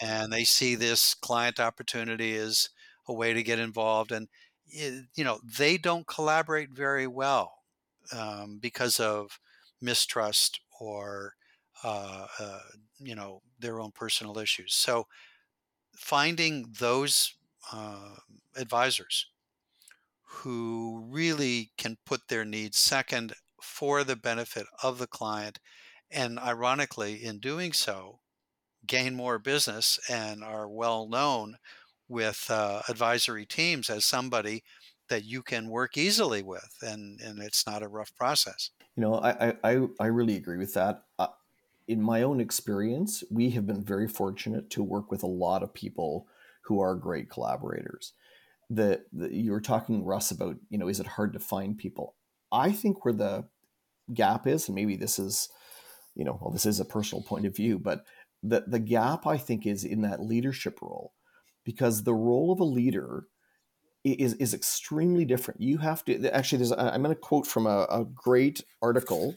[0.00, 2.70] and they see this client opportunity as
[3.08, 4.28] a way to get involved and
[4.66, 7.58] you know they don't collaborate very well
[8.12, 9.38] um, because of
[9.80, 11.34] mistrust or
[11.84, 12.60] uh, uh,
[12.98, 14.74] you know their own personal issues.
[14.74, 15.06] So
[15.96, 17.34] finding those
[17.72, 18.16] uh,
[18.56, 19.28] advisors
[20.22, 25.58] who really can put their needs second for the benefit of the client,
[26.10, 28.20] and ironically, in doing so,
[28.86, 31.58] gain more business and are well known
[32.08, 34.62] with uh, advisory teams as somebody
[35.08, 39.14] that you can work easily with and and it's not a rough process you know
[39.16, 41.04] i i i really agree with that
[41.88, 45.74] in my own experience, we have been very fortunate to work with a lot of
[45.74, 46.26] people
[46.64, 48.12] who are great collaborators.
[48.68, 52.16] The, the you were talking Russ about, you know, is it hard to find people?
[52.50, 53.44] I think where the
[54.12, 55.48] gap is, and maybe this is,
[56.14, 58.04] you know, well, this is a personal point of view, but
[58.42, 61.12] the the gap I think is in that leadership role,
[61.64, 63.26] because the role of a leader
[64.04, 65.60] is is extremely different.
[65.60, 66.58] You have to actually.
[66.58, 69.36] There's I'm going to quote from a, a great article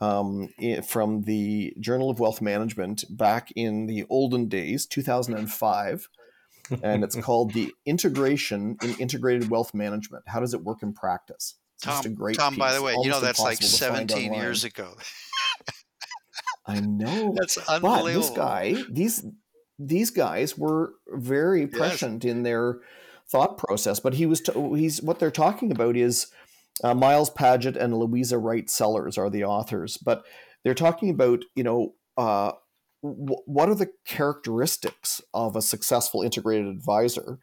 [0.00, 0.48] um,
[0.86, 6.08] from the Journal of Wealth Management back in the olden days, 2005,
[6.82, 11.56] and it's called "The Integration in Integrated Wealth Management: How Does It Work in Practice?"
[11.76, 14.96] It's Tom, Tom, piece, by the way, you know that's like 17 years ago.
[16.66, 17.34] I know.
[17.36, 18.04] That's unbelievable.
[18.04, 19.24] But this guy, these
[19.78, 22.30] these guys were very prescient yes.
[22.30, 22.80] in their
[23.28, 24.00] thought process.
[24.00, 26.26] But he was to, he's what they're talking about is
[26.82, 30.24] uh, Miles Paget and Louisa Wright Sellers are the authors, but
[30.64, 32.52] they're talking about you know uh,
[33.02, 37.38] w- what are the characteristics of a successful integrated advisor.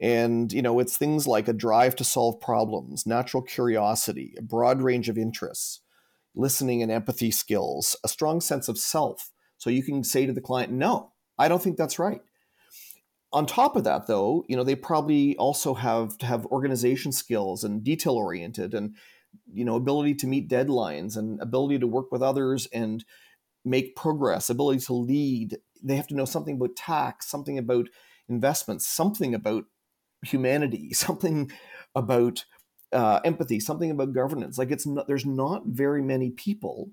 [0.00, 4.82] And you know, it's things like a drive to solve problems, natural curiosity, a broad
[4.82, 5.80] range of interests,
[6.34, 9.30] listening and empathy skills, a strong sense of self.
[9.56, 12.20] So you can say to the client, "No, I don't think that's right."
[13.34, 17.64] On top of that though you know they probably also have to have organization skills
[17.64, 18.94] and detail oriented and
[19.52, 23.04] you know ability to meet deadlines and ability to work with others and
[23.64, 25.58] make progress ability to lead.
[25.82, 27.88] They have to know something about tax something about
[28.28, 29.64] investments something about
[30.22, 31.50] humanity something
[31.94, 32.44] about
[32.92, 34.58] uh, empathy something about governance.
[34.58, 36.90] Like it's not there's not very many people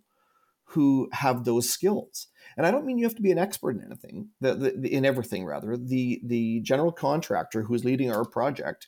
[0.72, 2.28] who have those skills.
[2.56, 4.94] And I don't mean you have to be an expert in anything, the, the, the,
[4.94, 5.78] in everything rather.
[5.78, 8.88] The the general contractor who's leading our project,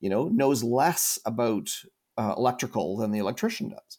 [0.00, 1.70] you know, knows less about
[2.16, 3.98] uh, electrical than the electrician does,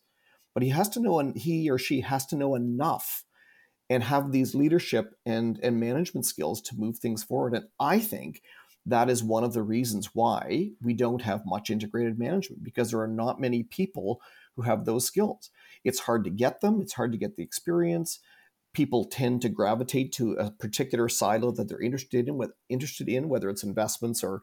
[0.53, 3.25] but he has to know, and he or she has to know enough
[3.89, 7.53] and have these leadership and and management skills to move things forward.
[7.53, 8.41] And I think
[8.85, 13.01] that is one of the reasons why we don't have much integrated management because there
[13.01, 14.21] are not many people
[14.55, 15.49] who have those skills.
[15.85, 18.19] It's hard to get them, it's hard to get the experience.
[18.73, 23.49] People tend to gravitate to a particular silo that they're interested in, interested in, whether
[23.49, 24.41] it's investments or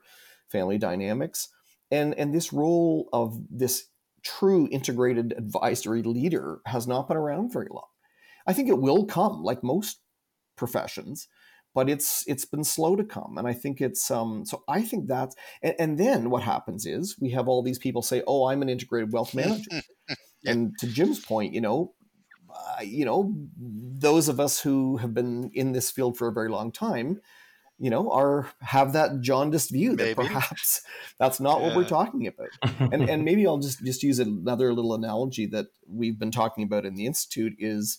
[0.48, 1.48] family dynamics.
[1.90, 3.88] And, and this role of this
[4.22, 7.88] true integrated advisory leader has not been around very long.
[8.46, 10.00] I think it will come, like most
[10.56, 11.28] professions,
[11.74, 15.08] but it's it's been slow to come and i think it's um so i think
[15.08, 18.62] that's and, and then what happens is we have all these people say oh i'm
[18.62, 19.70] an integrated wealth manager
[20.46, 21.92] and to jim's point you know
[22.50, 26.48] uh, you know those of us who have been in this field for a very
[26.48, 27.20] long time
[27.78, 30.14] you know are have that jaundiced view maybe.
[30.14, 30.82] that perhaps
[31.18, 31.66] that's not yeah.
[31.66, 32.48] what we're talking about
[32.92, 36.86] and and maybe i'll just just use another little analogy that we've been talking about
[36.86, 37.98] in the institute is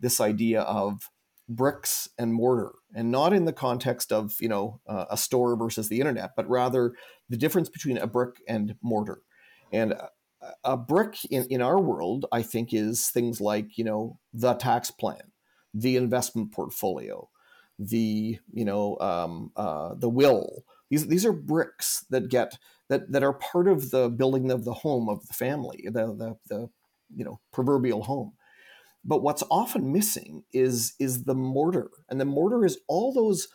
[0.00, 1.10] this idea of
[1.48, 5.88] bricks and mortar and not in the context of you know uh, a store versus
[5.88, 6.92] the internet but rather
[7.28, 9.22] the difference between a brick and mortar
[9.72, 10.08] and a,
[10.64, 14.90] a brick in, in our world i think is things like you know the tax
[14.90, 15.32] plan
[15.74, 17.28] the investment portfolio
[17.80, 20.64] the you know um, uh, the will.
[20.90, 24.74] These these are bricks that get that that are part of the building of the
[24.74, 26.68] home of the family the the, the
[27.14, 28.34] you know proverbial home.
[29.02, 33.48] But what's often missing is is the mortar, and the mortar is all those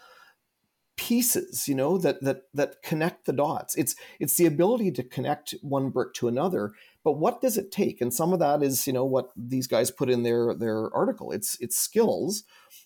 [1.05, 3.75] pieces, you know, that that that connect the dots.
[3.75, 6.73] It's it's the ability to connect one brick to another.
[7.03, 8.01] But what does it take?
[8.01, 11.31] And some of that is, you know, what these guys put in their their article.
[11.31, 12.43] It's it's skills,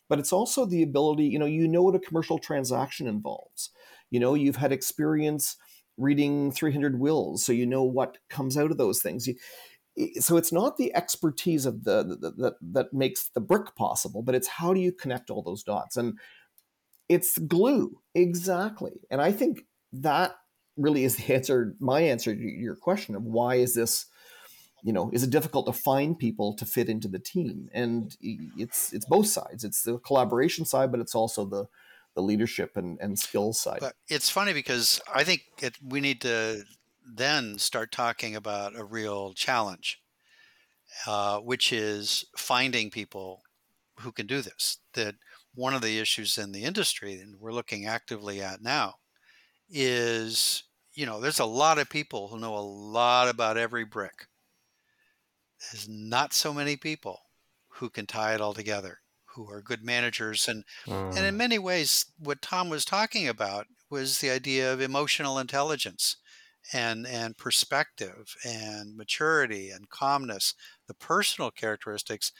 [0.09, 3.70] but it's also the ability, you know, you know what a commercial transaction involves.
[4.09, 5.55] You know, you've had experience
[5.97, 9.28] reading 300 wills, so you know what comes out of those things.
[9.28, 9.36] You,
[10.20, 14.36] so it's not the expertise of the, the, that that makes the brick possible, but
[14.36, 16.17] it's how do you connect all those dots, and
[17.10, 19.01] it's glue exactly.
[19.10, 20.38] And I think that
[20.78, 21.76] really is the answer.
[21.80, 24.05] My answer to your question of why is this,
[24.84, 27.70] you know, is it difficult to find people to fit into the team?
[27.74, 29.64] And it's it's both sides.
[29.64, 31.66] It's the collaboration side, but it's also the
[32.16, 33.80] the leadership and, and skills side.
[33.82, 36.64] But it's funny because I think it, we need to
[37.05, 40.01] then start talking about a real challenge,
[41.07, 43.41] uh, which is finding people
[43.99, 44.78] who can do this.
[44.93, 45.16] That
[45.53, 48.95] one of the issues in the industry, and we're looking actively at now,
[49.69, 54.27] is you know, there's a lot of people who know a lot about every brick.
[55.71, 57.21] There's not so many people
[57.69, 58.99] who can tie it all together,
[59.35, 60.47] who are good managers.
[60.47, 61.15] And, mm.
[61.15, 61.37] and in mm.
[61.37, 66.17] many ways, what Tom was talking about was the idea of emotional intelligence
[66.73, 70.53] and and perspective and maturity and calmness
[70.87, 72.33] the personal characteristics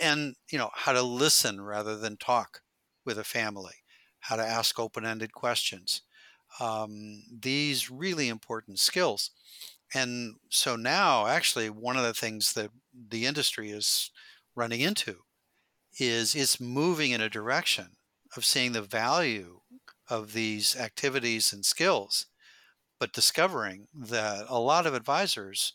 [0.00, 2.62] and you know how to listen rather than talk
[3.04, 3.74] with a family
[4.20, 6.02] how to ask open-ended questions
[6.60, 9.30] um, these really important skills.
[9.94, 14.10] And so now actually one of the things that the industry is
[14.54, 15.22] running into
[15.98, 17.96] is it's moving in a direction
[18.36, 19.60] of seeing the value
[20.08, 22.26] of these activities and skills
[22.98, 25.74] but discovering that a lot of advisors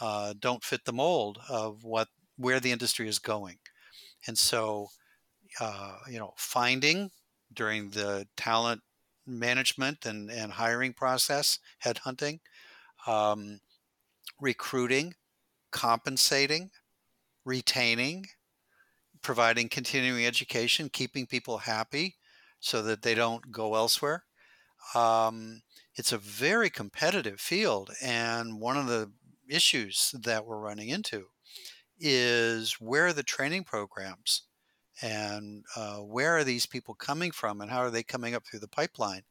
[0.00, 3.58] uh, don't fit the mold of what where the industry is going,
[4.26, 4.88] and so
[5.60, 7.10] uh, you know finding
[7.52, 8.82] during the talent
[9.26, 12.40] management and, and hiring process, headhunting,
[13.06, 13.60] um,
[14.40, 15.14] recruiting,
[15.70, 16.70] compensating,
[17.44, 18.26] retaining,
[19.22, 22.16] providing continuing education, keeping people happy
[22.60, 24.24] so that they don't go elsewhere.
[24.94, 25.62] Um,
[25.96, 27.90] it's a very competitive field.
[28.02, 29.10] And one of the
[29.48, 31.26] issues that we're running into
[31.98, 34.42] is where are the training programs
[35.02, 38.60] and uh, where are these people coming from and how are they coming up through
[38.60, 39.22] the pipeline?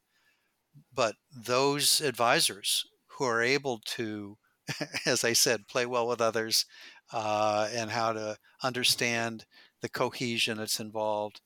[0.94, 4.38] But those advisors who are able to,
[5.06, 6.66] as I said, play well with others
[7.14, 9.46] uh, and how to understand
[9.82, 11.42] the cohesion that's involved,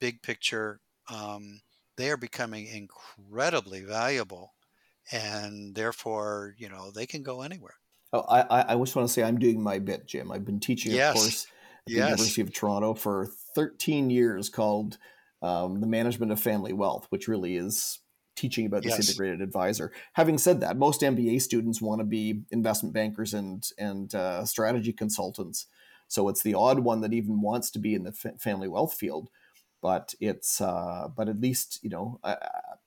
[0.00, 1.60] big picture, um,
[1.96, 4.54] they are becoming incredibly valuable.
[5.12, 7.76] And therefore, you know, they can go anywhere.
[8.16, 10.32] Oh, I, I just want to say I'm doing my bit, Jim.
[10.32, 12.08] I've been teaching a course at the Yes.
[12.08, 14.98] University of Toronto for 13 years called
[15.42, 18.00] um, The Management of Family Wealth, which really is
[18.34, 19.08] teaching about this Yes.
[19.08, 19.92] integrated advisor.
[20.14, 24.92] Having said that, most MBA students want to be investment bankers and, and uh, strategy
[24.92, 25.66] consultants.
[26.08, 28.94] So it's the odd one that even wants to be in the fa- family wealth
[28.94, 29.28] field.
[29.82, 32.36] But it's uh, but at least you know, uh,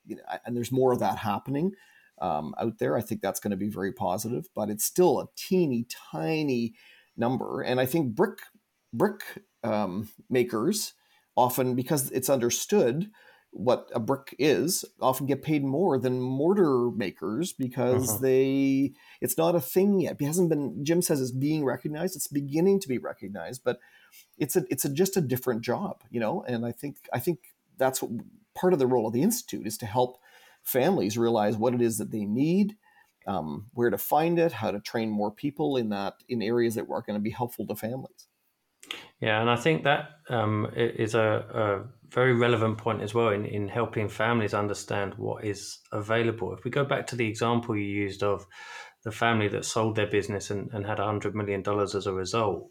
[0.04, 1.72] you know, and there's more of that happening
[2.20, 2.96] um, out there.
[2.96, 6.74] I think that's going to be very positive, but it's still a teeny tiny
[7.16, 7.62] number.
[7.62, 8.38] And I think brick
[8.92, 9.22] brick
[9.62, 10.94] um, makers
[11.36, 13.10] often, because it's understood
[13.52, 18.18] what a brick is, often get paid more than mortar makers because Uh-huh.
[18.22, 20.16] they it's not a thing yet.
[20.20, 20.84] It hasn't been.
[20.84, 22.14] Jim says it's being recognized.
[22.16, 23.80] It's beginning to be recognized, but
[24.38, 26.44] it's a it's a, just a different job, you know.
[26.46, 27.38] And I think I think
[27.76, 28.12] that's what
[28.54, 30.18] part of the role of the institute is to help
[30.62, 32.76] families realize what it is that they need,
[33.26, 36.82] um, where to find it, how to train more people in that in areas that
[36.90, 38.28] are going to be helpful to families.
[39.20, 43.44] Yeah, and I think that um, is a, a very relevant point as well in,
[43.44, 46.54] in helping families understand what is available.
[46.54, 48.46] If we go back to the example you used of
[49.04, 52.70] the family that sold their business and, and had $100 million as a result,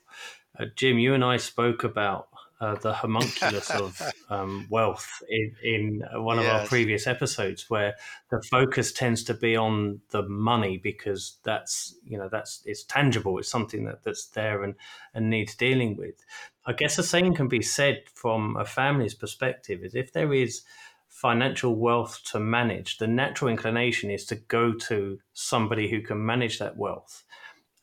[0.60, 2.30] uh, Jim, you and I spoke about
[2.62, 7.96] uh, the homunculus of um, wealth in, in one of our previous episodes, where
[8.30, 13.38] the focus tends to be on the money because that's you know that's it's tangible,
[13.38, 14.76] it's something that, that's there and
[15.14, 16.26] and needs dealing with.
[16.66, 20.64] I guess the same can be said from a family's perspective: is if there is
[21.08, 26.60] financial wealth to manage, the natural inclination is to go to somebody who can manage
[26.60, 27.24] that wealth,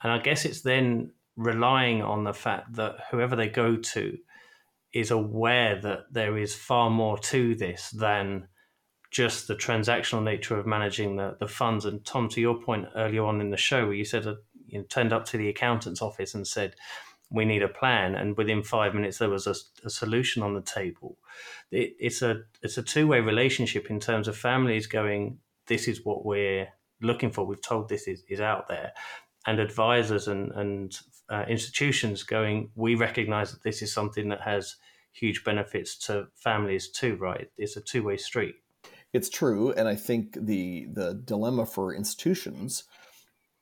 [0.03, 4.19] and I guess it's then relying on the fact that whoever they go to
[4.99, 8.49] is aware that there is far more to this than
[9.11, 11.85] just the transactional nature of managing the, the funds.
[11.85, 14.83] And Tom, to your point earlier on in the show, where you said that you
[14.83, 16.75] turned up to the accountant's office and said,
[17.31, 20.63] "We need a plan," and within five minutes there was a, a solution on the
[20.63, 21.19] table.
[21.71, 26.05] It, it's a it's a two way relationship in terms of families going, "This is
[26.05, 26.69] what we're
[27.01, 27.45] looking for.
[27.45, 28.93] We've told this is, is out there,"
[29.47, 34.77] and advisors and and uh, institutions going, "We recognise that this is something that has."
[35.19, 37.49] Huge benefits to families too, right?
[37.57, 38.57] It's a two way street.
[39.13, 42.85] It's true, and I think the the dilemma for institutions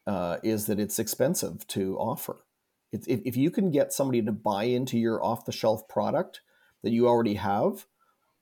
[0.06, 2.44] uh, is that it's expensive to offer.
[2.92, 6.40] If, if you can get somebody to buy into your off the shelf product
[6.82, 7.86] that you already have,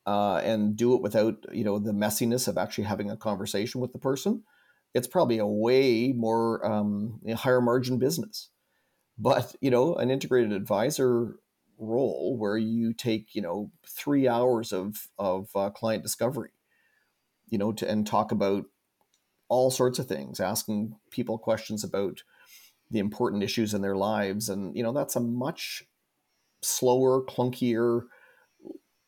[0.06, 3.92] uh, and do it without you know the messiness of actually having a conversation with
[3.92, 4.42] the person,
[4.94, 8.48] it's probably a way more um, higher margin business.
[9.18, 11.36] But you know, an integrated advisor
[11.78, 16.50] role where you take you know three hours of of uh, client discovery
[17.52, 18.64] you know, to and talk about
[19.48, 22.22] all sorts of things, asking people questions about
[22.90, 25.84] the important issues in their lives, and you know, that's a much
[26.62, 28.02] slower, clunkier,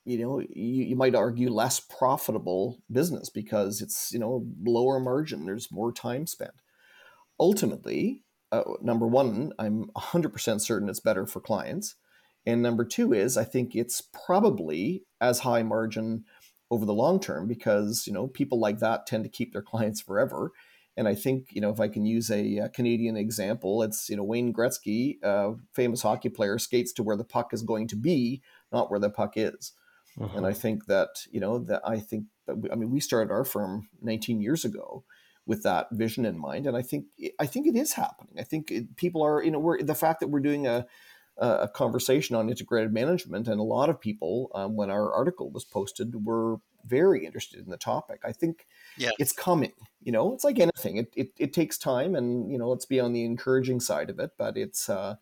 [0.05, 5.47] you know, you, you might argue less profitable business because it's you know lower margin.
[5.47, 6.53] There's more time spent.
[7.41, 11.97] Ultimately, uh, number one, I'm 100% certain it's better for clients.
[12.47, 16.25] And number two is I think it's probably as high margin
[16.71, 20.01] over the long term because you know people like that tend to keep their clients
[20.01, 20.53] forever.
[20.97, 24.17] And i think you know if i can use a, a canadian example it's you
[24.17, 27.97] know wayne gretzky uh, famous hockey player skates to where the puck is going to
[27.97, 29.73] be not where the puck is.
[30.17, 30.37] Mhm.
[30.37, 33.33] and i think that you know that i think that we, i mean we started
[33.33, 35.03] our firm 19 years ago
[35.47, 36.67] with that vision in mind.
[36.67, 37.07] And i think
[37.41, 38.37] i think it is happening.
[38.39, 40.87] I think it, people are you know we're the fact that we're doing a
[41.39, 45.65] a conversation on integrated management, and a lot of people, um, when our article was
[45.65, 48.21] posted, were very interested in the topic.
[48.25, 48.67] I think
[48.97, 49.11] yeah.
[49.19, 49.73] it's coming.
[50.03, 53.01] You know, it's like anything; it, it it takes time, and you know, let's be
[53.01, 54.33] on the encouraging side of it.
[54.39, 55.17] But it's uh,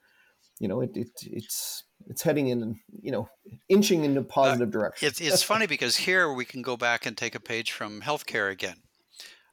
[0.58, 3.28] you know, it, it it's it's heading in, you know,
[3.68, 5.08] inching in a positive uh, direction.
[5.08, 8.50] It's it's funny because here we can go back and take a page from healthcare
[8.50, 8.76] again.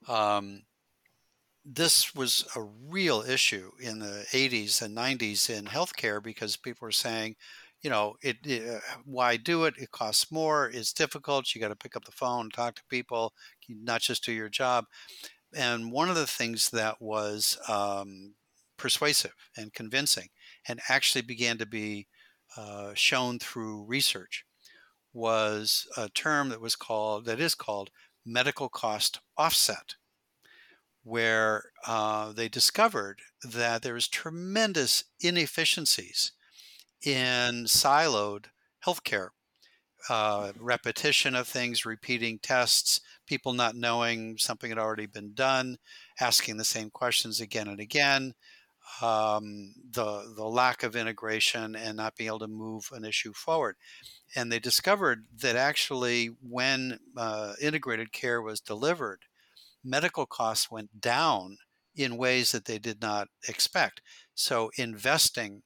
[0.08, 0.64] Um,
[1.72, 6.92] this was a real issue in the 80s and 90s in healthcare because people were
[6.92, 7.36] saying,
[7.82, 9.76] you know, it, it uh, why do it?
[9.78, 10.70] It costs more.
[10.70, 11.54] It's difficult.
[11.54, 13.34] You got to pick up the phone, talk to people,
[13.70, 14.86] not just do your job.
[15.56, 18.36] And one of the things that was um,
[18.78, 20.30] persuasive and convincing,
[20.68, 22.08] and actually began to be
[22.58, 24.44] uh, shown through research,
[25.14, 27.92] was a term that was called that is called
[28.26, 29.96] medical cost offset
[31.04, 36.34] where uh, they discovered that there was tremendous inefficiencies
[37.04, 38.46] in siloed
[38.86, 39.30] healthcare.
[40.10, 45.78] Uh, repetition of things, repeating tests, people not knowing something had already been done,
[46.20, 48.34] asking the same questions again and again,
[49.02, 53.76] um, the the lack of integration and not being able to move an issue forward.
[54.36, 59.26] And they discovered that actually, when uh, integrated care was delivered,
[59.84, 61.58] medical costs went down
[61.96, 64.02] in ways that they did not expect.
[64.36, 65.64] So investing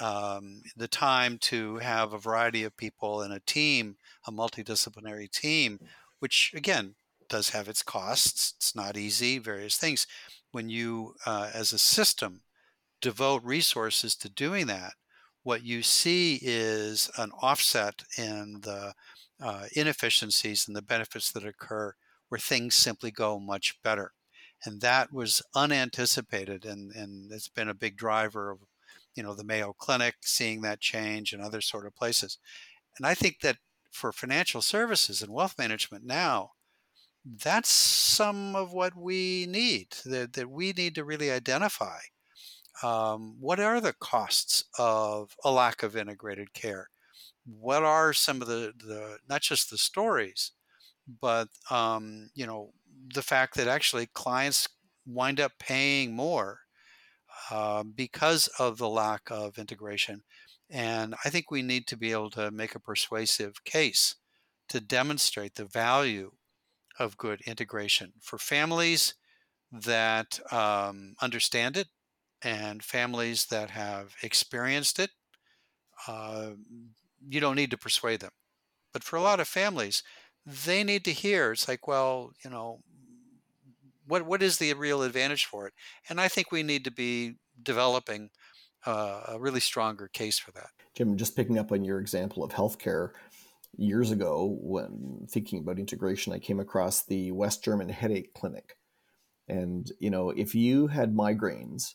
[0.00, 3.96] um, the time to have a variety of people in a team,
[4.26, 5.78] a multidisciplinary team,
[6.20, 6.94] which again
[7.28, 8.54] does have its costs.
[8.56, 10.06] It's not easy, various things.
[10.52, 12.42] When you, uh, as a system,
[13.00, 14.94] devote resources to doing that,
[15.42, 18.94] what you see is an offset in the
[19.40, 21.94] uh, inefficiencies and the benefits that occur
[22.28, 24.12] where things simply go much better.
[24.64, 28.58] And that was unanticipated, and, and it's been a big driver of,
[29.14, 32.38] you know, the Mayo Clinic seeing that change and other sort of places.
[32.96, 33.58] And I think that
[33.90, 36.52] for financial services and wealth management now,
[37.24, 41.98] that's some of what we need, that, that we need to really identify.
[42.82, 46.90] Um, what are the costs of a lack of integrated care?
[47.44, 50.52] What are some of the, the not just the stories,
[51.20, 52.72] but um, you know
[53.14, 54.68] the fact that actually clients
[55.06, 56.60] wind up paying more
[57.50, 60.22] uh, because of the lack of integration
[60.70, 64.16] and i think we need to be able to make a persuasive case
[64.68, 66.32] to demonstrate the value
[66.98, 69.14] of good integration for families
[69.72, 71.88] that um, understand it
[72.42, 75.10] and families that have experienced it
[76.06, 76.50] uh,
[77.28, 78.32] you don't need to persuade them
[78.92, 80.02] but for a lot of families
[80.46, 81.52] they need to hear.
[81.52, 82.80] It's like, well, you know,
[84.06, 85.74] what what is the real advantage for it?
[86.08, 88.30] And I think we need to be developing
[88.86, 90.70] uh, a really stronger case for that.
[90.94, 93.10] Jim, just picking up on your example of healthcare,
[93.76, 98.76] years ago when thinking about integration, I came across the West German Headache Clinic,
[99.48, 101.94] and you know, if you had migraines,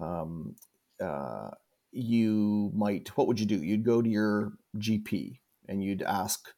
[0.00, 0.56] um,
[1.00, 1.50] uh,
[1.92, 3.56] you might what would you do?
[3.56, 6.48] You'd go to your GP and you'd ask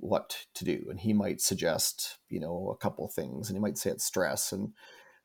[0.00, 3.78] what to do and he might suggest you know a couple things and he might
[3.78, 4.72] say it's stress and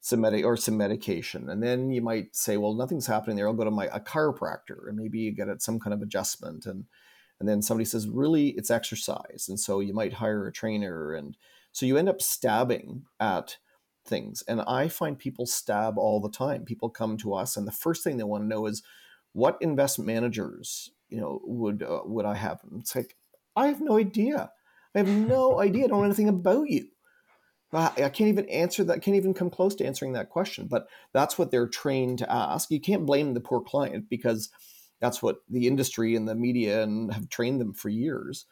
[0.02, 3.54] some med- or some medication and then you might say well nothing's happening there i'll
[3.54, 6.86] go to my a chiropractor and maybe you get it some kind of adjustment and
[7.40, 11.38] and then somebody says really it's exercise and so you might hire a trainer and
[11.72, 13.58] so you end up stabbing at
[14.06, 16.64] things and i find people stab all the time.
[16.64, 18.84] People come to us and the first thing they want to know is
[19.34, 22.60] what investment managers you know would uh, would i have?
[22.78, 23.16] It's like
[23.56, 24.52] i have no idea
[24.96, 25.86] I have no idea.
[25.86, 26.88] I don't know anything about you.
[27.74, 29.02] I can't even answer that.
[29.02, 30.68] Can't even come close to answering that question.
[30.68, 32.72] But that's what they're trained to ask.
[32.72, 34.50] You can't blame the poor client because
[35.02, 38.46] that's what the industry and the media and have trained them for years.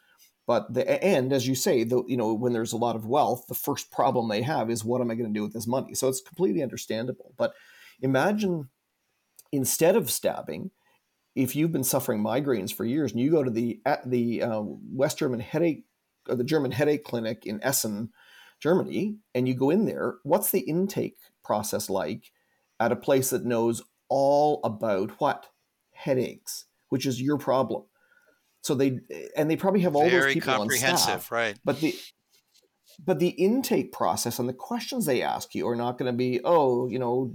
[0.46, 3.46] But the and as you say, the, you know, when there's a lot of wealth,
[3.48, 5.94] the first problem they have is what am I going to do with this money?
[5.94, 7.32] So it's completely understandable.
[7.38, 7.54] But
[8.02, 8.68] imagine
[9.52, 10.70] instead of stabbing,
[11.34, 14.60] if you've been suffering migraines for years and you go to the at the uh,
[14.62, 15.84] West German headache
[16.28, 18.10] uh, the German headache clinic in Essen,
[18.60, 22.32] Germany, and you go in there, what's the intake process like
[22.80, 25.48] at a place that knows all about what
[25.92, 27.84] headaches, which is your problem?
[28.62, 29.00] So they
[29.36, 31.58] and they probably have all Very those people on staff, right?
[31.64, 31.94] But the
[33.04, 36.40] but the intake process and the questions they ask you are not going to be,
[36.44, 37.32] oh, you know,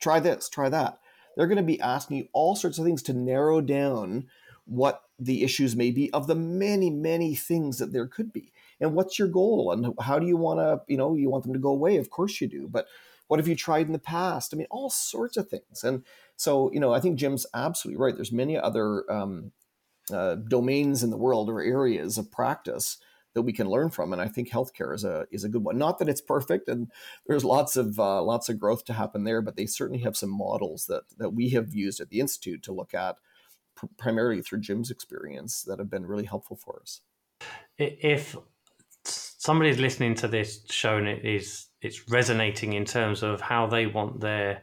[0.00, 0.98] try this, try that.
[1.36, 4.28] They're going to be asking you all sorts of things to narrow down
[4.66, 8.52] what the issues may be of the many, many things that there could be.
[8.80, 9.72] And what's your goal?
[9.72, 11.96] And how do you want to, you know, you want them to go away?
[11.96, 12.68] Of course you do.
[12.68, 12.86] But
[13.28, 14.52] what have you tried in the past?
[14.52, 15.84] I mean, all sorts of things.
[15.84, 16.04] And
[16.36, 18.14] So, you know, I think Jim's absolutely right.
[18.14, 19.52] There's many other um,
[20.12, 22.98] uh, domains in the world or areas of practice
[23.34, 25.76] that we can learn from, and I think healthcare is a is a good one.
[25.76, 26.90] Not that it's perfect, and
[27.26, 30.30] there's lots of uh, lots of growth to happen there, but they certainly have some
[30.30, 33.16] models that that we have used at the institute to look at,
[33.76, 37.00] pr- primarily through Jim's experience, that have been really helpful for us.
[37.76, 38.36] If
[39.04, 43.86] somebody's listening to this show and it is it's resonating in terms of how they
[43.86, 44.62] want their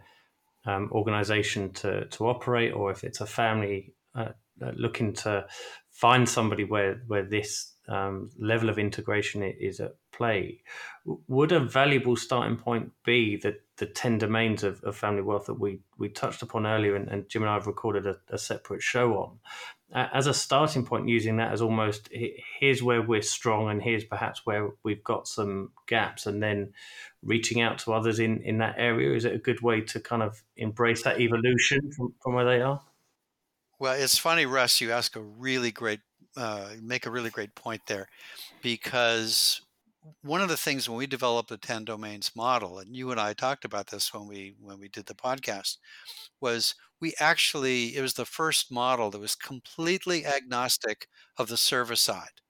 [0.66, 4.30] um, organization to to operate, or if it's a family uh,
[4.62, 5.46] uh looking to
[5.92, 10.62] find somebody where where this um, level of integration is at play.
[11.28, 15.60] Would a valuable starting point be the, the 10 domains of, of family wealth that
[15.60, 18.82] we, we touched upon earlier, and, and Jim and I have recorded a, a separate
[18.82, 19.40] show on?
[19.94, 22.08] Uh, as a starting point, using that as almost
[22.60, 26.72] here's where we're strong, and here's perhaps where we've got some gaps, and then
[27.22, 29.14] reaching out to others in, in that area.
[29.14, 32.62] Is it a good way to kind of embrace that evolution from, from where they
[32.62, 32.82] are?
[33.80, 34.80] Well, it's funny, Russ.
[34.80, 36.00] You ask a really great
[36.38, 38.08] uh, make a really great point there
[38.62, 39.62] because
[40.24, 43.34] one of the things when we developed the 10 domains model and you and I
[43.34, 45.78] talked about this when we when we did the podcast
[46.42, 51.08] was we actually it was the first model that was completely agnostic
[51.38, 52.42] of the service side.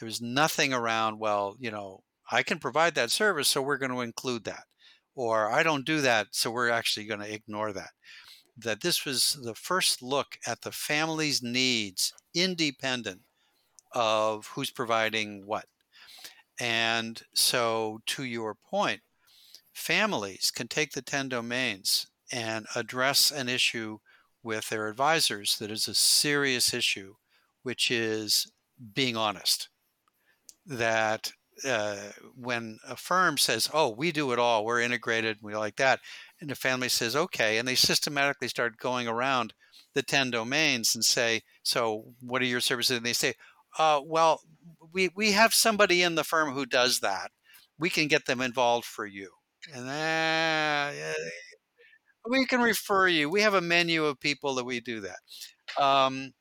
[0.00, 3.92] There was nothing around well you know I can provide that service so we're going
[3.92, 4.64] to include that
[5.14, 7.90] or I don't do that so we're actually going to ignore that.
[8.58, 13.22] That this was the first look at the family's needs independent
[13.92, 15.66] of who's providing what.
[16.60, 19.00] And so, to your point,
[19.72, 23.98] families can take the 10 domains and address an issue
[24.42, 27.14] with their advisors that is a serious issue,
[27.62, 28.50] which is
[28.94, 29.68] being honest.
[30.64, 31.32] That
[31.64, 34.64] uh, when a firm says, "Oh, we do it all.
[34.64, 35.38] We're integrated.
[35.42, 36.00] We like that,"
[36.40, 39.54] and the family says, "Okay," and they systematically start going around
[39.96, 43.34] the ten domains and say, "So, what are your services?" And they say,
[43.78, 44.42] uh, "Well,
[44.92, 47.32] we we have somebody in the firm who does that.
[47.78, 49.32] We can get them involved for you."
[49.72, 49.88] And
[52.28, 53.28] we can refer you.
[53.30, 55.18] We have a menu of people that we do that.
[55.82, 56.32] Um,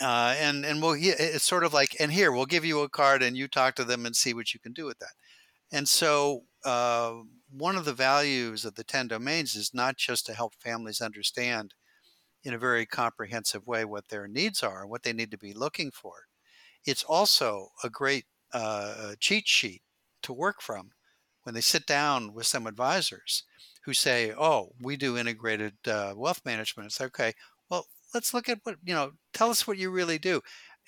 [0.00, 3.22] uh, and and we'll it's sort of like and here we'll give you a card
[3.22, 5.12] and you talk to them and see what you can do with that
[5.72, 7.14] and so uh,
[7.50, 11.74] one of the values of the 10 domains is not just to help families understand
[12.44, 15.54] in a very comprehensive way what their needs are and what they need to be
[15.54, 16.26] looking for.
[16.84, 19.82] It's also a great uh, cheat sheet
[20.22, 20.90] to work from
[21.42, 23.44] when they sit down with some advisors
[23.84, 26.86] who say oh we do integrated uh, wealth management.
[26.86, 27.32] It's okay
[27.70, 30.40] well let's look at what you know tell us what you really do.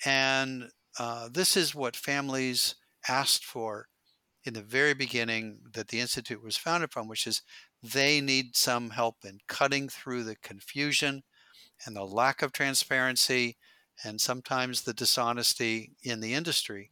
[0.05, 2.75] And uh, this is what families
[3.07, 3.87] asked for
[4.43, 7.41] in the very beginning that the institute was founded from which is
[7.83, 11.23] they need some help in cutting through the confusion
[11.85, 13.57] and the lack of transparency
[14.03, 16.91] and sometimes the dishonesty in the industry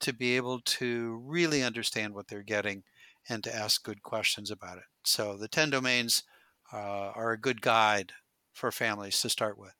[0.00, 2.82] to be able to really understand what they're getting
[3.28, 4.84] and to ask good questions about it.
[5.04, 6.24] So the 10 domains
[6.72, 8.12] uh, are a good guide
[8.52, 9.74] for families to start with.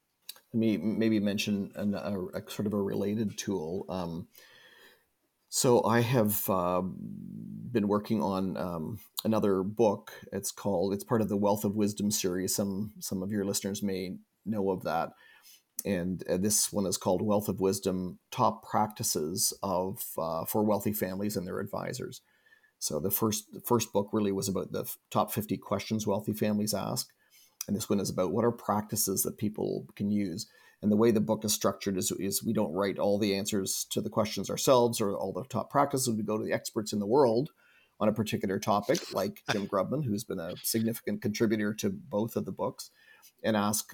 [0.53, 3.87] Let me maybe mention an, a, a, sort of a related tool.
[3.89, 4.29] Um,
[5.49, 10.13] so I have uh, been working on um, another book.
[10.33, 10.93] It's called.
[10.93, 12.55] It's part of the Wealth of Wisdom series.
[12.55, 15.11] Some some of your listeners may know of that.
[15.85, 20.93] And uh, this one is called Wealth of Wisdom: Top Practices of uh, for Wealthy
[20.93, 22.23] Families and Their Advisors.
[22.79, 26.75] So the first the first book really was about the top 50 questions wealthy families
[26.75, 27.09] ask
[27.67, 30.47] and this one is about what are practices that people can use.
[30.83, 33.87] And the way the book is structured is, is we don't write all the answers
[33.91, 36.15] to the questions ourselves or all the top practices.
[36.15, 37.51] We go to the experts in the world
[38.01, 42.45] on a particular topic, like Jim Grubman, who's been a significant contributor to both of
[42.45, 42.91] the books,
[43.43, 43.93] and ask,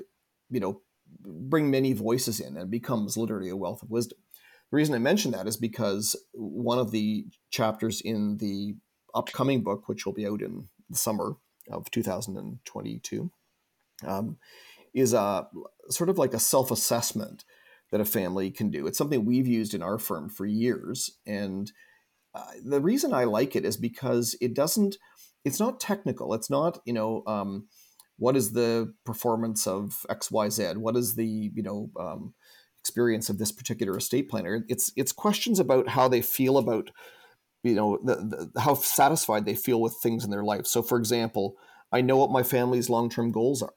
[0.50, 0.82] you know,
[1.20, 4.18] bring many voices in and becomes literally a wealth of wisdom.
[4.70, 8.76] The reason I mention that is because one of the chapters in the
[9.14, 11.36] upcoming book, which will be out in the summer
[11.70, 13.30] of 2022,
[14.06, 14.36] um,
[14.94, 15.48] is a
[15.88, 17.44] sort of like a self assessment
[17.90, 18.86] that a family can do.
[18.86, 21.18] It's something we've used in our firm for years.
[21.26, 21.70] And
[22.34, 24.96] uh, the reason I like it is because it doesn't,
[25.44, 26.32] it's not technical.
[26.34, 27.66] It's not, you know, um,
[28.20, 30.76] what is the performance of XYZ?
[30.76, 32.34] What is the, you know, um,
[32.82, 34.62] experience of this particular estate planner?
[34.68, 36.90] It's, it's questions about how they feel about,
[37.62, 40.66] you know, the, the, how satisfied they feel with things in their life.
[40.66, 41.54] So, for example,
[41.90, 43.72] I know what my family's long term goals are.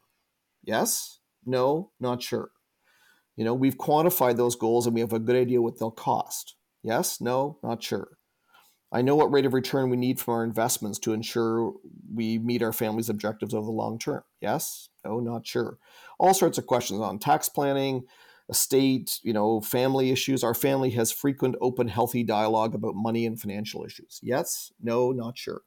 [0.62, 1.20] Yes?
[1.46, 1.91] No?
[2.02, 2.50] Not sure.
[3.38, 6.58] You know, we've quantified those goals and we have a good idea what they'll cost.
[6.84, 7.22] Yes?
[7.22, 7.60] No?
[7.64, 8.10] Not sure.
[8.94, 11.74] I know what rate of return we need from our investments to ensure
[12.14, 14.24] we meet our family's objectives over the long term.
[14.39, 14.89] Yes?
[15.04, 15.80] No, not sure.
[16.20, 18.04] All sorts of questions on tax planning,
[18.50, 20.44] estate, you know, family issues.
[20.44, 24.20] Our family has frequent, open, healthy dialogue about money and financial issues.
[24.22, 24.72] Yes?
[24.80, 25.62] No, not sure.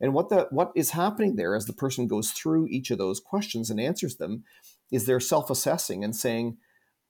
[0.00, 3.20] And what the what is happening there as the person goes through each of those
[3.20, 4.44] questions and answers them
[4.90, 6.56] is they're self-assessing and saying,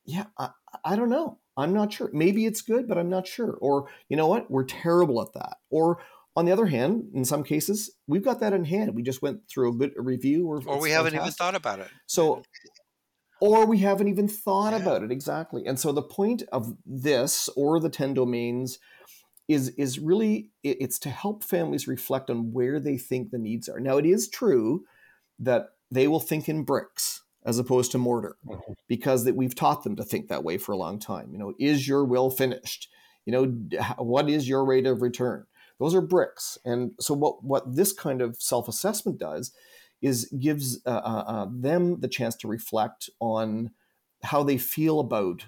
[0.04, 0.50] "Yeah, I,
[0.84, 1.38] I don't know.
[1.56, 2.10] I'm not sure.
[2.12, 4.50] Maybe it's good, but I'm not sure." Or, "You know what?
[4.50, 5.98] We're terrible at that." Or
[6.36, 8.94] on the other hand, in some cases, we've got that in hand.
[8.94, 11.20] We just went through a good review, or, or we haven't fantastic.
[11.20, 11.88] even thought about it.
[12.06, 12.42] So,
[13.40, 14.80] or we haven't even thought yeah.
[14.80, 15.64] about it exactly.
[15.66, 18.78] And so, the point of this or the ten domains
[19.46, 23.78] is is really it's to help families reflect on where they think the needs are.
[23.78, 24.84] Now, it is true
[25.38, 27.13] that they will think in bricks
[27.44, 28.72] as opposed to mortar mm-hmm.
[28.88, 31.30] because that we've taught them to think that way for a long time.
[31.32, 32.88] You know, is your will finished?
[33.26, 33.44] You know,
[33.98, 35.46] what is your rate of return?
[35.78, 36.56] Those are bricks.
[36.64, 39.52] And so what what this kind of self-assessment does
[40.00, 43.70] is gives uh, uh, uh them the chance to reflect on
[44.22, 45.46] how they feel about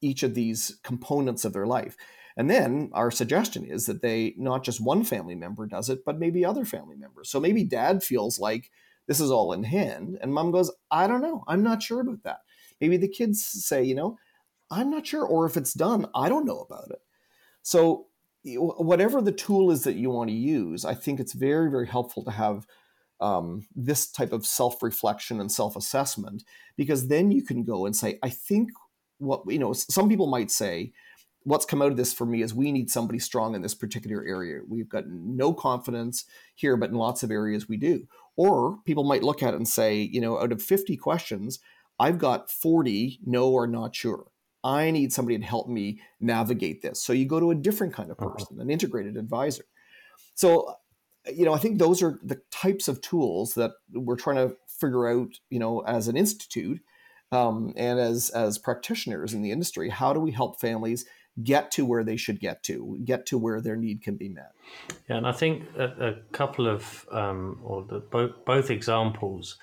[0.00, 1.96] each of these components of their life.
[2.36, 6.18] And then our suggestion is that they not just one family member does it, but
[6.18, 7.30] maybe other family members.
[7.30, 8.70] So maybe dad feels like
[9.06, 12.22] this is all in hand, and mom goes, I don't know, I'm not sure about
[12.24, 12.40] that.
[12.80, 14.18] Maybe the kids say, you know,
[14.70, 16.98] I'm not sure, or if it's done, I don't know about it.
[17.62, 18.06] So
[18.44, 22.24] whatever the tool is that you want to use, I think it's very, very helpful
[22.24, 22.66] to have
[23.20, 26.44] um, this type of self reflection and self assessment
[26.76, 28.70] because then you can go and say, I think
[29.18, 30.92] what, you know, some people might say,
[31.44, 34.24] what's come out of this for me is we need somebody strong in this particular
[34.26, 34.60] area.
[34.68, 38.06] We've got no confidence here, but in lots of areas we do.
[38.36, 41.58] Or people might look at it and say, you know, out of 50 questions,
[41.98, 44.26] I've got 40 no or not sure.
[44.62, 47.02] I need somebody to help me navigate this.
[47.02, 48.30] So you go to a different kind of uh-huh.
[48.30, 49.64] person, an integrated advisor.
[50.34, 50.74] So,
[51.32, 55.08] you know, I think those are the types of tools that we're trying to figure
[55.08, 56.80] out, you know, as an institute
[57.32, 59.88] um, and as as practitioners in the industry.
[59.88, 61.04] How do we help families
[61.42, 64.52] get to where they should get to, get to where their need can be met.
[65.08, 69.58] Yeah, and I think a, a couple of, um, or the, both, both examples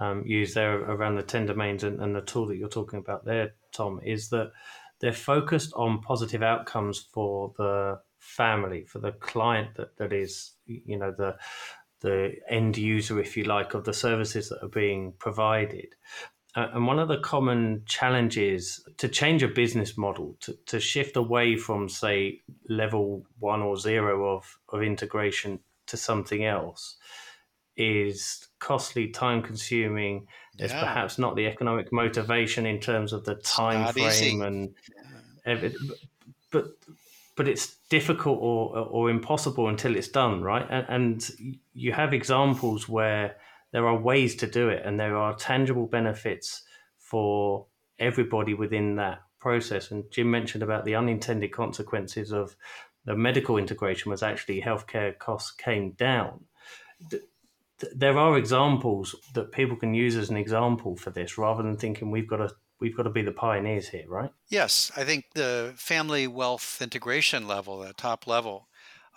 [0.00, 3.24] um, used there around the 10 domains and, and the tool that you're talking about
[3.24, 4.52] there, Tom, is that
[5.00, 10.96] they're focused on positive outcomes for the family, for the client that, that is, you
[10.96, 11.36] know, the
[12.02, 15.94] the end user, if you like, of the services that are being provided.
[16.54, 21.16] Uh, and one of the common challenges to change a business model, to, to shift
[21.16, 26.96] away from, say, level one or zero of, of integration to something else,
[27.76, 30.26] is costly, time consuming.
[30.58, 30.80] There's yeah.
[30.80, 34.40] perhaps not the economic motivation in terms of the time frame easy.
[34.40, 34.74] and
[35.46, 35.90] everything,
[36.50, 36.66] but
[37.34, 40.66] but it's difficult or or impossible until it's done, right?
[40.68, 43.36] And, and you have examples where
[43.72, 46.62] there are ways to do it and there are tangible benefits
[46.98, 47.66] for
[47.98, 49.90] everybody within that process.
[49.90, 52.56] And Jim mentioned about the unintended consequences of
[53.04, 56.44] the medical integration was actually healthcare costs came down.
[57.94, 62.12] There are examples that people can use as an example for this, rather than thinking
[62.12, 64.30] we've got to we've got to be the pioneers here, right?
[64.48, 68.68] Yes, I think the family wealth integration level, the top level,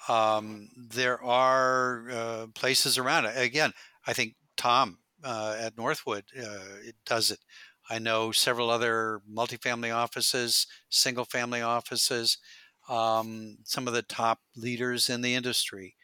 [0.07, 3.37] um, there are uh, places around it.
[3.37, 3.73] Again,
[4.07, 4.35] I think
[4.65, 7.37] Tom uh, at Northwood uh, it does it.
[7.87, 12.39] I know several other multifamily offices, single family offices,
[12.89, 15.95] um, some of the top leaders in the industry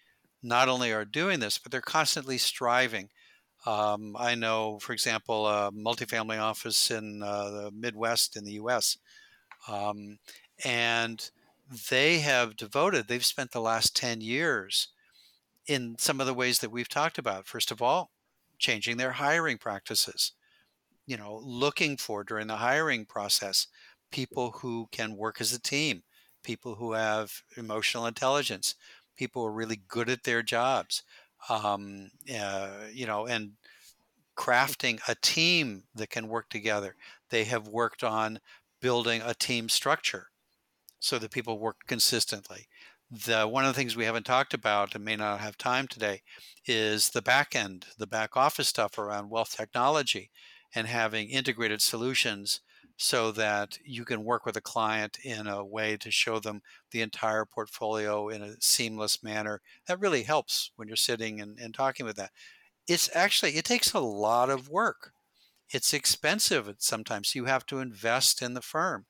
[0.43, 3.09] not only are doing this, but they're constantly striving.
[3.65, 8.95] Um, I know, for example, a multifamily office in uh, the Midwest in the US,
[9.67, 10.19] um,
[10.63, 11.31] and
[11.89, 14.89] they have devoted, they've spent the last 10 years
[15.65, 17.47] in some of the ways that we've talked about.
[17.47, 18.11] First of all,
[18.61, 20.33] changing their hiring practices.
[21.07, 23.67] You know, looking for during the hiring process
[24.11, 26.03] people who can work as a team,
[26.43, 28.75] people who have emotional intelligence,
[29.17, 31.03] people who are really good at their jobs.
[31.49, 33.53] Um, uh, you know, and
[34.37, 36.95] crafting a team that can work together.
[37.29, 38.39] They have worked on
[38.81, 40.27] building a team structure
[40.99, 42.67] so that people work consistently
[43.11, 46.21] the one of the things we haven't talked about and may not have time today
[46.65, 50.31] is the back end, the back office stuff around wealth technology
[50.73, 52.61] and having integrated solutions
[52.95, 57.01] so that you can work with a client in a way to show them the
[57.01, 59.59] entire portfolio in a seamless manner.
[59.87, 62.29] That really helps when you're sitting and, and talking with that.
[62.87, 65.11] It's actually, it takes a lot of work.
[65.69, 67.35] It's expensive sometimes.
[67.35, 69.05] You have to invest in the firm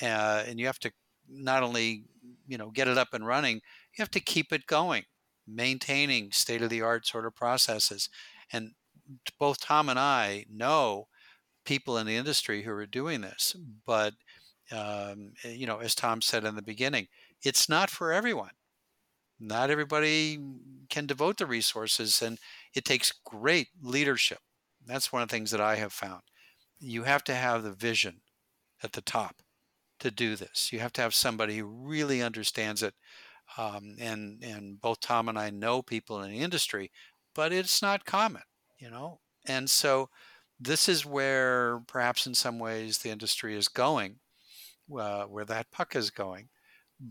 [0.00, 0.92] uh, and you have to
[1.28, 2.04] not only
[2.50, 5.04] you know get it up and running you have to keep it going
[5.46, 8.08] maintaining state of the art sort of processes.
[8.52, 8.72] And
[9.38, 11.08] both tom and i know
[11.64, 14.14] people in the industry who are doing this but
[14.70, 17.08] um, eh, you know as tom said in the beginning
[17.42, 18.50] it's not for everyone.
[19.38, 20.38] Not everybody
[20.90, 22.38] can devote the resources and
[22.74, 24.40] it takes great leadership.
[24.84, 26.22] That's one of the things that i have found.
[26.78, 28.20] You have to have the vision
[28.82, 29.36] at the top
[30.00, 30.72] to do this.
[30.72, 32.94] You have to have somebody who really understands it.
[33.56, 36.90] Um, and and both Tom and I know people in the industry,
[37.34, 38.42] but it's not common,
[38.78, 39.20] you know.
[39.46, 40.08] And so
[40.60, 44.16] this is where perhaps in some ways the industry is going,
[44.96, 46.48] uh, where that puck is going.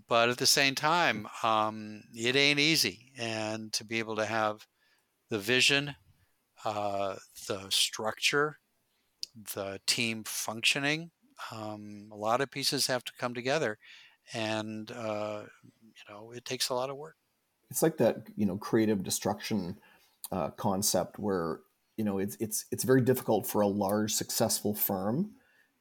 [0.08, 4.66] But at the same time, um, it ain't easy, and to be able to have
[5.30, 5.96] the vision,
[6.64, 7.16] uh,
[7.48, 8.60] the structure,
[9.56, 11.12] the team functioning,
[11.52, 13.78] um, a lot of pieces have to come together,
[14.34, 17.16] and uh, you know it takes a lot of work.
[17.70, 19.78] It's like that you know creative destruction
[20.32, 21.60] uh, concept where
[21.98, 25.32] you know it's it's it's very difficult for a large successful firm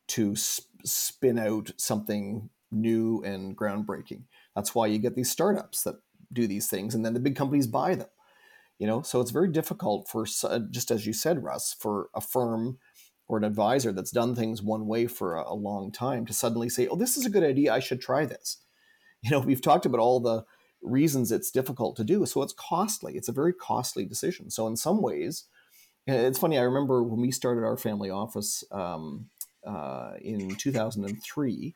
[0.09, 4.23] to sp- spin out something new and groundbreaking.
[4.55, 5.97] That's why you get these startups that
[6.33, 8.09] do these things, and then the big companies buy them.
[8.79, 10.25] You know, so it's very difficult for
[10.71, 12.79] just as you said, Russ, for a firm
[13.29, 16.69] or an advisor that's done things one way for a, a long time to suddenly
[16.69, 17.73] say, "Oh, this is a good idea.
[17.73, 18.59] I should try this."
[19.25, 20.45] You know, we've talked about all the
[20.81, 23.17] reasons it's difficult to do, so it's costly.
[23.17, 24.49] It's a very costly decision.
[24.49, 25.47] So in some ways,
[26.07, 26.57] it's funny.
[26.57, 29.29] I remember when we started our family office um,
[29.67, 31.75] uh, in 2003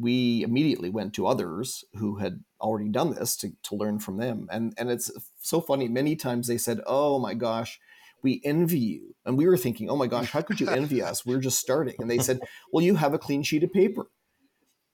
[0.00, 4.48] we immediately went to others who had already done this to, to learn from them.
[4.50, 5.10] And and it's
[5.40, 5.88] so funny.
[5.88, 7.78] Many times they said, "Oh my gosh,
[8.22, 9.14] we envy you.
[9.24, 11.26] And we were thinking, oh my gosh, how could you envy us?
[11.26, 11.96] We're just starting.
[11.98, 12.40] And they said,
[12.72, 14.06] well, you have a clean sheet of paper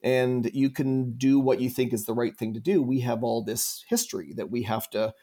[0.03, 2.81] and you can do what you think is the right thing to do.
[2.81, 5.13] We have all this history that we have to,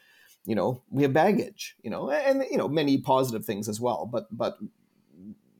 [0.45, 4.05] you know, we have baggage, you know, and, you know, many positive things as well.
[4.05, 4.57] But, but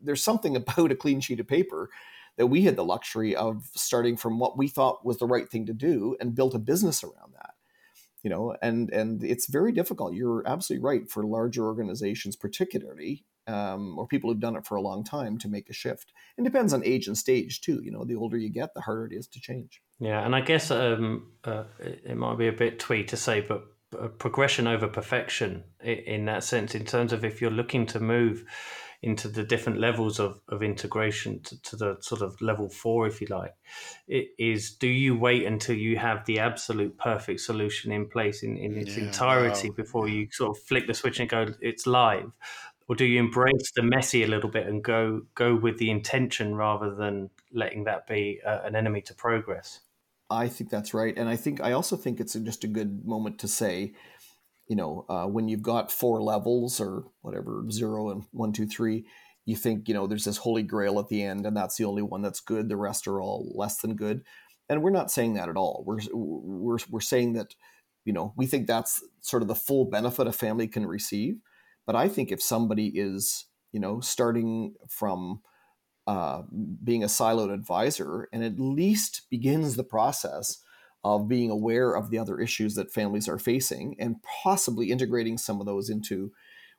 [0.01, 1.89] there's something about a clean sheet of paper
[2.37, 5.65] that we had the luxury of starting from what we thought was the right thing
[5.65, 7.54] to do and built a business around that
[8.25, 10.15] you know and and it's very difficult.
[10.15, 14.81] You're absolutely right for larger organizations particularly um, or people who've done it for a
[14.81, 16.11] long time to make a shift.
[16.35, 19.05] It depends on age and stage too you know the older you get the harder
[19.05, 19.81] it is to change.
[19.99, 23.63] Yeah and i guess um, uh, it might be a bit twee to say but
[24.17, 28.43] progression over perfection in that sense in terms of if you're looking to move
[29.05, 33.21] into the different levels of, of integration to, to the sort of level four, if
[33.21, 33.53] you like,
[34.07, 38.57] it is do you wait until you have the absolute perfect solution in place in,
[38.57, 39.75] in its yeah, entirety wow.
[39.77, 42.31] before you sort of flick the switch and go, it's live?
[42.87, 46.55] Or do you embrace the messy a little bit and go go with the intention
[46.55, 49.81] rather than letting that be uh, an enemy to progress?
[50.29, 53.39] I think that's right, and I think I also think it's just a good moment
[53.39, 53.93] to say
[54.67, 59.05] you know, uh, when you've got four levels or whatever, zero and one, two, three,
[59.45, 62.01] you think, you know, there's this holy grail at the end and that's the only
[62.01, 62.67] one that's good.
[62.67, 64.23] The rest are all less than good.
[64.67, 65.83] And we're not saying that at all.
[65.85, 67.53] We're, we're, we're saying that,
[68.05, 71.35] you know, we think that's sort of the full benefit a family can receive.
[71.85, 75.41] But I think if somebody is, you know, starting from
[76.07, 76.41] uh,
[76.83, 80.59] being a siloed advisor and at least begins the process
[81.05, 85.59] of being aware of the other issues that families are facing and possibly integrating some
[85.59, 86.31] of those into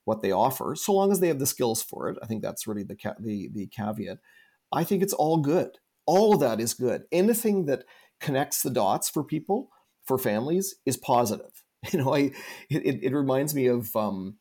[0.04, 2.18] what they offer, so long as they have the skills for it.
[2.20, 4.18] I think that's really the ca- the, the caveat.
[4.72, 5.78] I think it's all good.
[6.06, 7.04] All of that is good.
[7.12, 7.84] Anything that
[8.20, 9.70] connects the dots for people,
[10.04, 11.62] for families, is positive.
[11.92, 12.32] You know, I
[12.68, 14.38] it, it reminds me of um,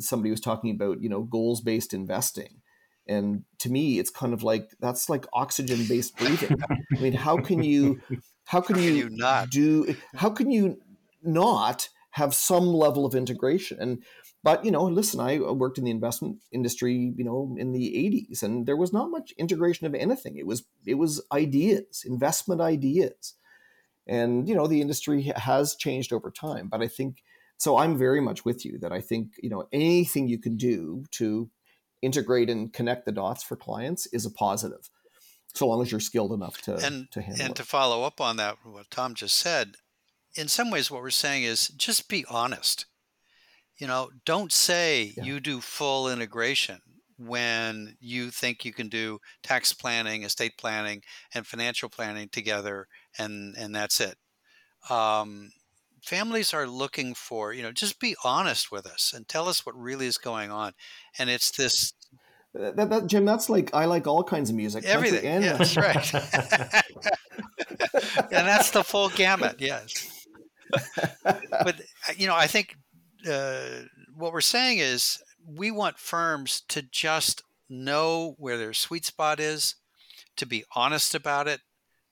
[0.00, 2.60] somebody was talking about you know goals based investing
[3.06, 6.56] and to me it's kind of like that's like oxygen based breathing
[6.96, 8.00] i mean how can you
[8.46, 9.94] how can, how you, you not do?
[10.14, 10.78] How can you
[11.22, 13.78] not have some level of integration?
[13.80, 14.02] And
[14.42, 17.92] but you know, listen, I uh, worked in the investment industry, you know, in the
[18.30, 20.36] '80s, and there was not much integration of anything.
[20.36, 23.34] It was it was ideas, investment ideas,
[24.06, 26.68] and you know, the industry has changed over time.
[26.68, 27.24] But I think
[27.58, 27.76] so.
[27.76, 31.50] I'm very much with you that I think you know anything you can do to
[32.00, 34.88] integrate and connect the dots for clients is a positive
[35.56, 37.56] so long as you're skilled enough to and to handle and it.
[37.56, 39.76] to follow up on that, what Tom just said,
[40.34, 42.86] in some ways, what we're saying is just be honest.
[43.78, 45.24] You know, don't say yeah.
[45.24, 46.80] you do full integration
[47.18, 51.02] when you think you can do tax planning, estate planning,
[51.34, 52.86] and financial planning together,
[53.18, 54.16] and and that's it.
[54.88, 55.50] Um,
[56.06, 59.76] families are looking for you know just be honest with us and tell us what
[59.76, 60.72] really is going on
[61.18, 61.94] and it's this
[62.58, 64.84] that, that, Jim, that's like I like all kinds of music.
[64.84, 65.42] Everything.
[65.42, 66.14] Yeah, that's right.
[68.30, 69.56] and that's the full gamut.
[69.58, 70.26] Yes,
[70.70, 72.76] but uh, you know, I think
[73.28, 73.82] uh,
[74.14, 79.74] what we're saying is we want firms to just know where their sweet spot is,
[80.36, 81.60] to be honest about it,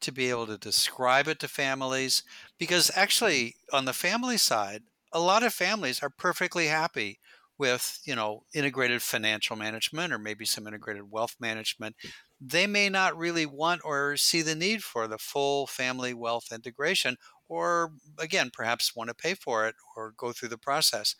[0.00, 2.22] to be able to describe it to families.
[2.58, 4.82] Because actually, on the family side,
[5.12, 7.18] a lot of families are perfectly happy
[7.58, 11.94] with you know integrated financial management or maybe some integrated wealth management
[12.40, 17.16] they may not really want or see the need for the full family wealth integration
[17.48, 21.14] or again perhaps want to pay for it or go through the process.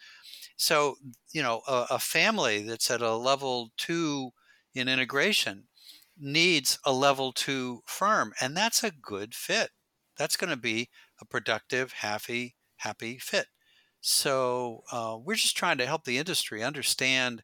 [0.57, 0.97] So
[1.33, 4.33] you know a, a family that's at a level two
[4.75, 5.69] in integration
[6.19, 9.71] needs a level two firm and that's a good fit.
[10.17, 13.47] That's going to be a productive happy happy fit
[14.07, 17.43] so uh, we're just trying to help the industry understand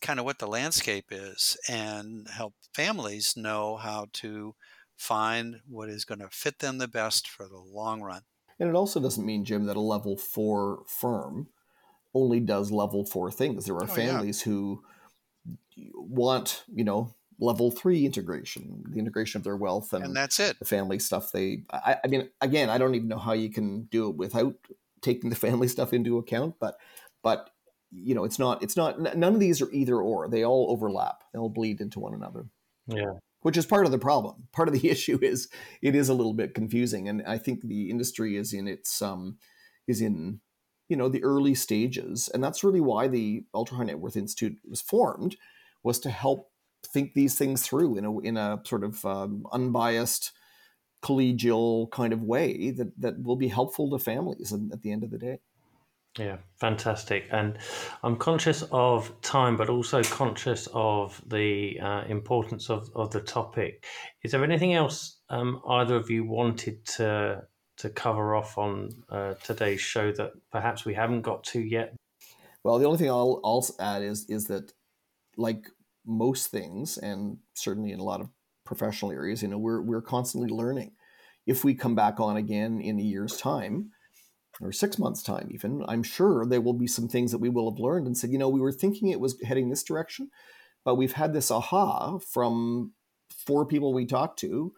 [0.00, 4.54] kind of what the landscape is and help families know how to
[4.96, 8.22] find what is going to fit them the best for the long run.
[8.58, 11.48] And it also doesn't mean, Jim, that a level four firm
[12.14, 13.66] only does level four things.
[13.66, 14.52] There are oh, families yeah.
[14.52, 14.82] who
[15.94, 20.58] want, you know, level three integration, the integration of their wealth and, and that's it.
[20.60, 21.30] The family stuff.
[21.30, 24.54] They, I, I mean, again, I don't even know how you can do it without
[25.02, 26.76] taking the family stuff into account, but
[27.22, 27.50] but
[27.92, 30.28] you know, it's not it's not none of these are either or.
[30.28, 31.22] They all overlap.
[31.32, 32.46] They all bleed into one another.
[32.86, 33.14] Yeah.
[33.42, 34.48] Which is part of the problem.
[34.52, 35.48] Part of the issue is
[35.82, 39.38] it is a little bit confusing, and I think the industry is in its um
[39.86, 40.40] is in
[40.88, 44.58] you know the early stages, and that's really why the Ultra High Net Worth Institute
[44.68, 45.36] was formed,
[45.82, 46.50] was to help
[46.86, 50.32] think these things through in a in a sort of um, unbiased
[51.02, 55.10] collegial kind of way that that will be helpful to families at the end of
[55.10, 55.40] the day.
[56.18, 57.28] Yeah, fantastic.
[57.30, 57.58] And
[58.02, 63.84] I'm conscious of time, but also conscious of the uh, importance of, of the topic.
[64.24, 67.44] Is there anything else um, either of you wanted to
[67.76, 71.94] to cover off on uh, today's show that perhaps we haven't got to yet?
[72.62, 74.72] Well, the only thing I'll also add is is that,
[75.36, 75.64] like
[76.04, 78.28] most things, and certainly in a lot of
[78.70, 80.92] professional areas, you know, we're we're constantly learning.
[81.44, 83.90] If we come back on again in a year's time,
[84.60, 87.68] or six months' time, even, I'm sure there will be some things that we will
[87.68, 90.30] have learned and said, you know, we were thinking it was heading this direction,
[90.84, 92.92] but we've had this aha from
[93.44, 94.72] four people we talked to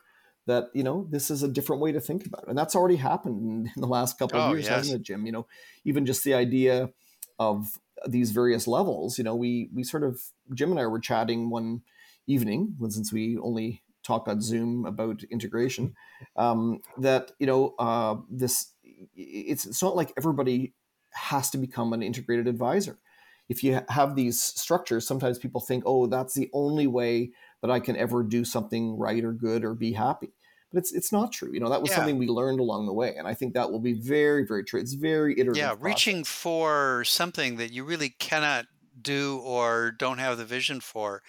[0.46, 2.96] that you know this is a different way to think about it and that's already
[2.96, 4.74] happened in the last couple of oh, years yes.
[4.74, 5.46] hasn't it jim you know
[5.84, 6.90] even just the idea
[7.38, 7.78] of
[8.08, 10.20] these various levels you know we we sort of
[10.52, 11.82] jim and i were chatting one
[12.26, 15.94] evening since we only talk on zoom about integration
[16.36, 18.72] um, that you know uh, this
[19.14, 20.74] it's it's not like everybody
[21.10, 22.98] has to become an integrated advisor.
[23.48, 27.80] If you have these structures, sometimes people think, "Oh, that's the only way that I
[27.80, 30.32] can ever do something right or good or be happy."
[30.72, 31.52] But it's it's not true.
[31.52, 31.96] You know, that was yeah.
[31.96, 34.80] something we learned along the way, and I think that will be very very true.
[34.80, 35.60] It's very iterative.
[35.60, 38.66] Yeah, reaching for something that you really cannot
[39.00, 41.22] do or don't have the vision for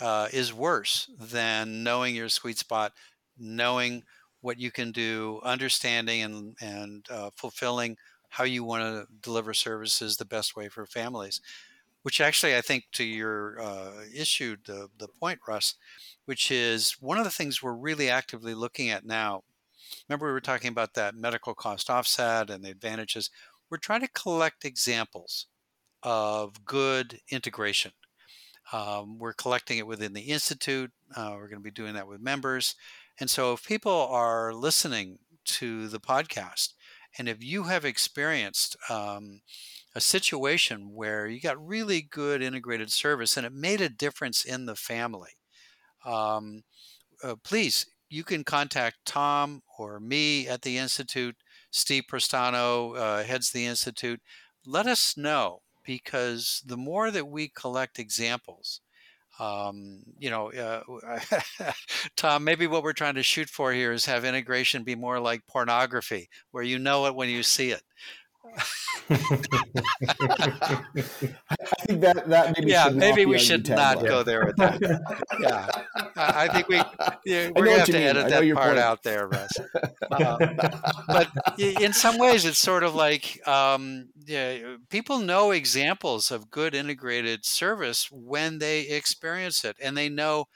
[0.00, 2.92] uh, is worse than knowing your sweet spot,
[3.38, 4.04] knowing
[4.40, 7.96] what you can do, understanding and and uh, fulfilling
[8.30, 11.40] how you want to deliver services the best way for families.
[12.02, 15.74] Which actually, I think, to your uh, issue, the the point, Russ,
[16.26, 19.42] which is one of the things we're really actively looking at now.
[20.08, 23.30] Remember, we were talking about that medical cost offset and the advantages.
[23.70, 25.46] We're trying to collect examples
[26.02, 27.92] of good integration.
[28.72, 30.90] Um, we're collecting it within the institute.
[31.16, 32.74] Uh, we're going to be doing that with members.
[33.18, 36.74] And so, if people are listening to the podcast,
[37.18, 39.40] and if you have experienced um,
[39.94, 44.66] a situation where you got really good integrated service and it made a difference in
[44.66, 45.32] the family,
[46.04, 46.62] um,
[47.22, 51.36] uh, please, you can contact Tom or me at the Institute.
[51.70, 54.20] Steve Prostano uh, heads the Institute.
[54.64, 58.80] Let us know because the more that we collect examples,
[59.40, 60.82] um, you know, uh,
[62.16, 65.46] Tom, maybe what we're trying to shoot for here is have integration be more like
[65.48, 67.82] pornography, where you know it when you see it.
[69.10, 69.16] I
[71.84, 74.80] think that that maybe yeah maybe we should not go there with that.
[75.40, 75.68] yeah,
[76.16, 76.76] I think we
[77.26, 78.02] yeah, we're gonna have to mean.
[78.02, 78.78] edit that part point.
[78.78, 79.52] out there, Russ.
[80.10, 80.36] Uh,
[81.08, 86.74] but in some ways, it's sort of like um, yeah, people know examples of good
[86.74, 90.46] integrated service when they experience it, and they know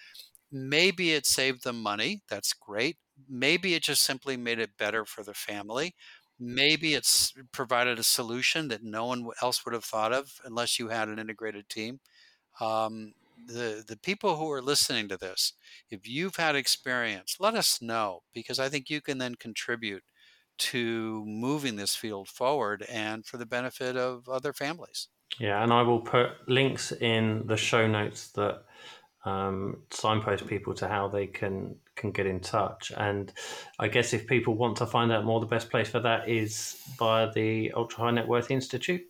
[0.51, 2.23] maybe it saved them money.
[2.29, 2.97] That's great.
[3.29, 5.95] Maybe it just simply made it better for the family
[6.39, 10.89] maybe it's provided a solution that no one else would have thought of unless you
[10.89, 12.01] had an integrated team.
[12.61, 13.15] Um,
[13.47, 15.55] the the people who are listening to this,
[15.91, 20.05] if you've had experience, let us know because I think you can then contribute
[20.59, 25.09] to moving this field forward and for the benefit of other families.
[25.39, 28.65] Yeah, and I will put links in the show notes that
[29.25, 32.93] um, signpost people to how they can can get in touch.
[32.97, 33.33] And
[33.79, 36.77] I guess if people want to find out more, the best place for that is
[36.99, 39.03] via the Ultra High Net Worth Institute.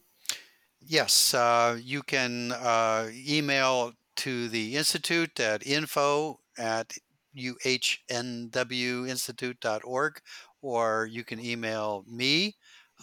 [0.87, 6.93] Yes, uh, you can uh, email to the institute at info at
[7.37, 10.21] uhnwinstitute.org,
[10.63, 12.55] or you can email me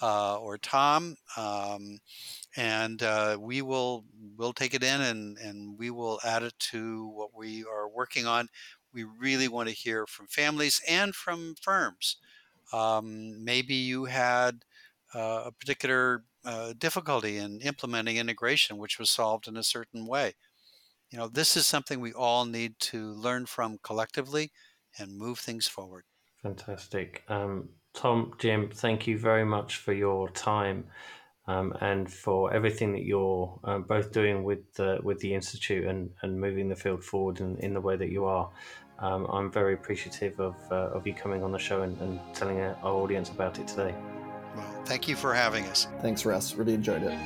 [0.02, 1.16] uh, or Tom.
[1.38, 2.00] Um,
[2.58, 4.06] and uh, we will
[4.38, 8.26] we'll take it in and and we will add it to what we are working
[8.26, 8.48] on.
[8.94, 12.18] We really want to hear from families and from firms.
[12.74, 14.66] Um, maybe you had
[15.14, 20.34] uh, a particular uh, difficulty in implementing integration, which was solved in a certain way.
[21.10, 24.52] You know, this is something we all need to learn from collectively
[24.98, 26.04] and move things forward.
[26.42, 27.24] Fantastic.
[27.28, 30.86] Um, Tom, Jim, thank you very much for your time
[31.52, 36.10] um, and for everything that you're um, both doing with the, with the institute and,
[36.22, 38.50] and moving the field forward in, in the way that you are.
[39.00, 42.60] Um, I'm very appreciative of, uh, of you coming on the show and, and telling
[42.60, 43.94] our audience about it today.
[44.56, 45.88] Well, thank you for having us.
[46.02, 46.56] Thanks, Russ.
[46.56, 47.18] Really enjoyed it.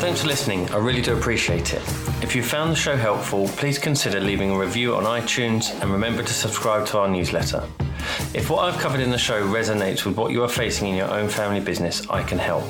[0.00, 0.68] Thanks for listening.
[0.70, 1.82] I really do appreciate it.
[2.22, 6.22] If you found the show helpful, please consider leaving a review on iTunes and remember
[6.22, 7.62] to subscribe to our newsletter.
[8.34, 11.10] If what I've covered in the show resonates with what you are facing in your
[11.10, 12.64] own family business, I can help.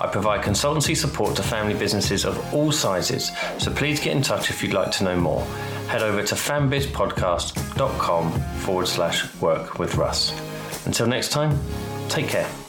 [0.00, 4.50] I provide consultancy support to family businesses of all sizes, so please get in touch
[4.50, 5.44] if you'd like to know more.
[5.88, 10.34] Head over to fambizpodcast.com forward slash work with Russ.
[10.86, 11.58] Until next time,
[12.08, 12.63] take care.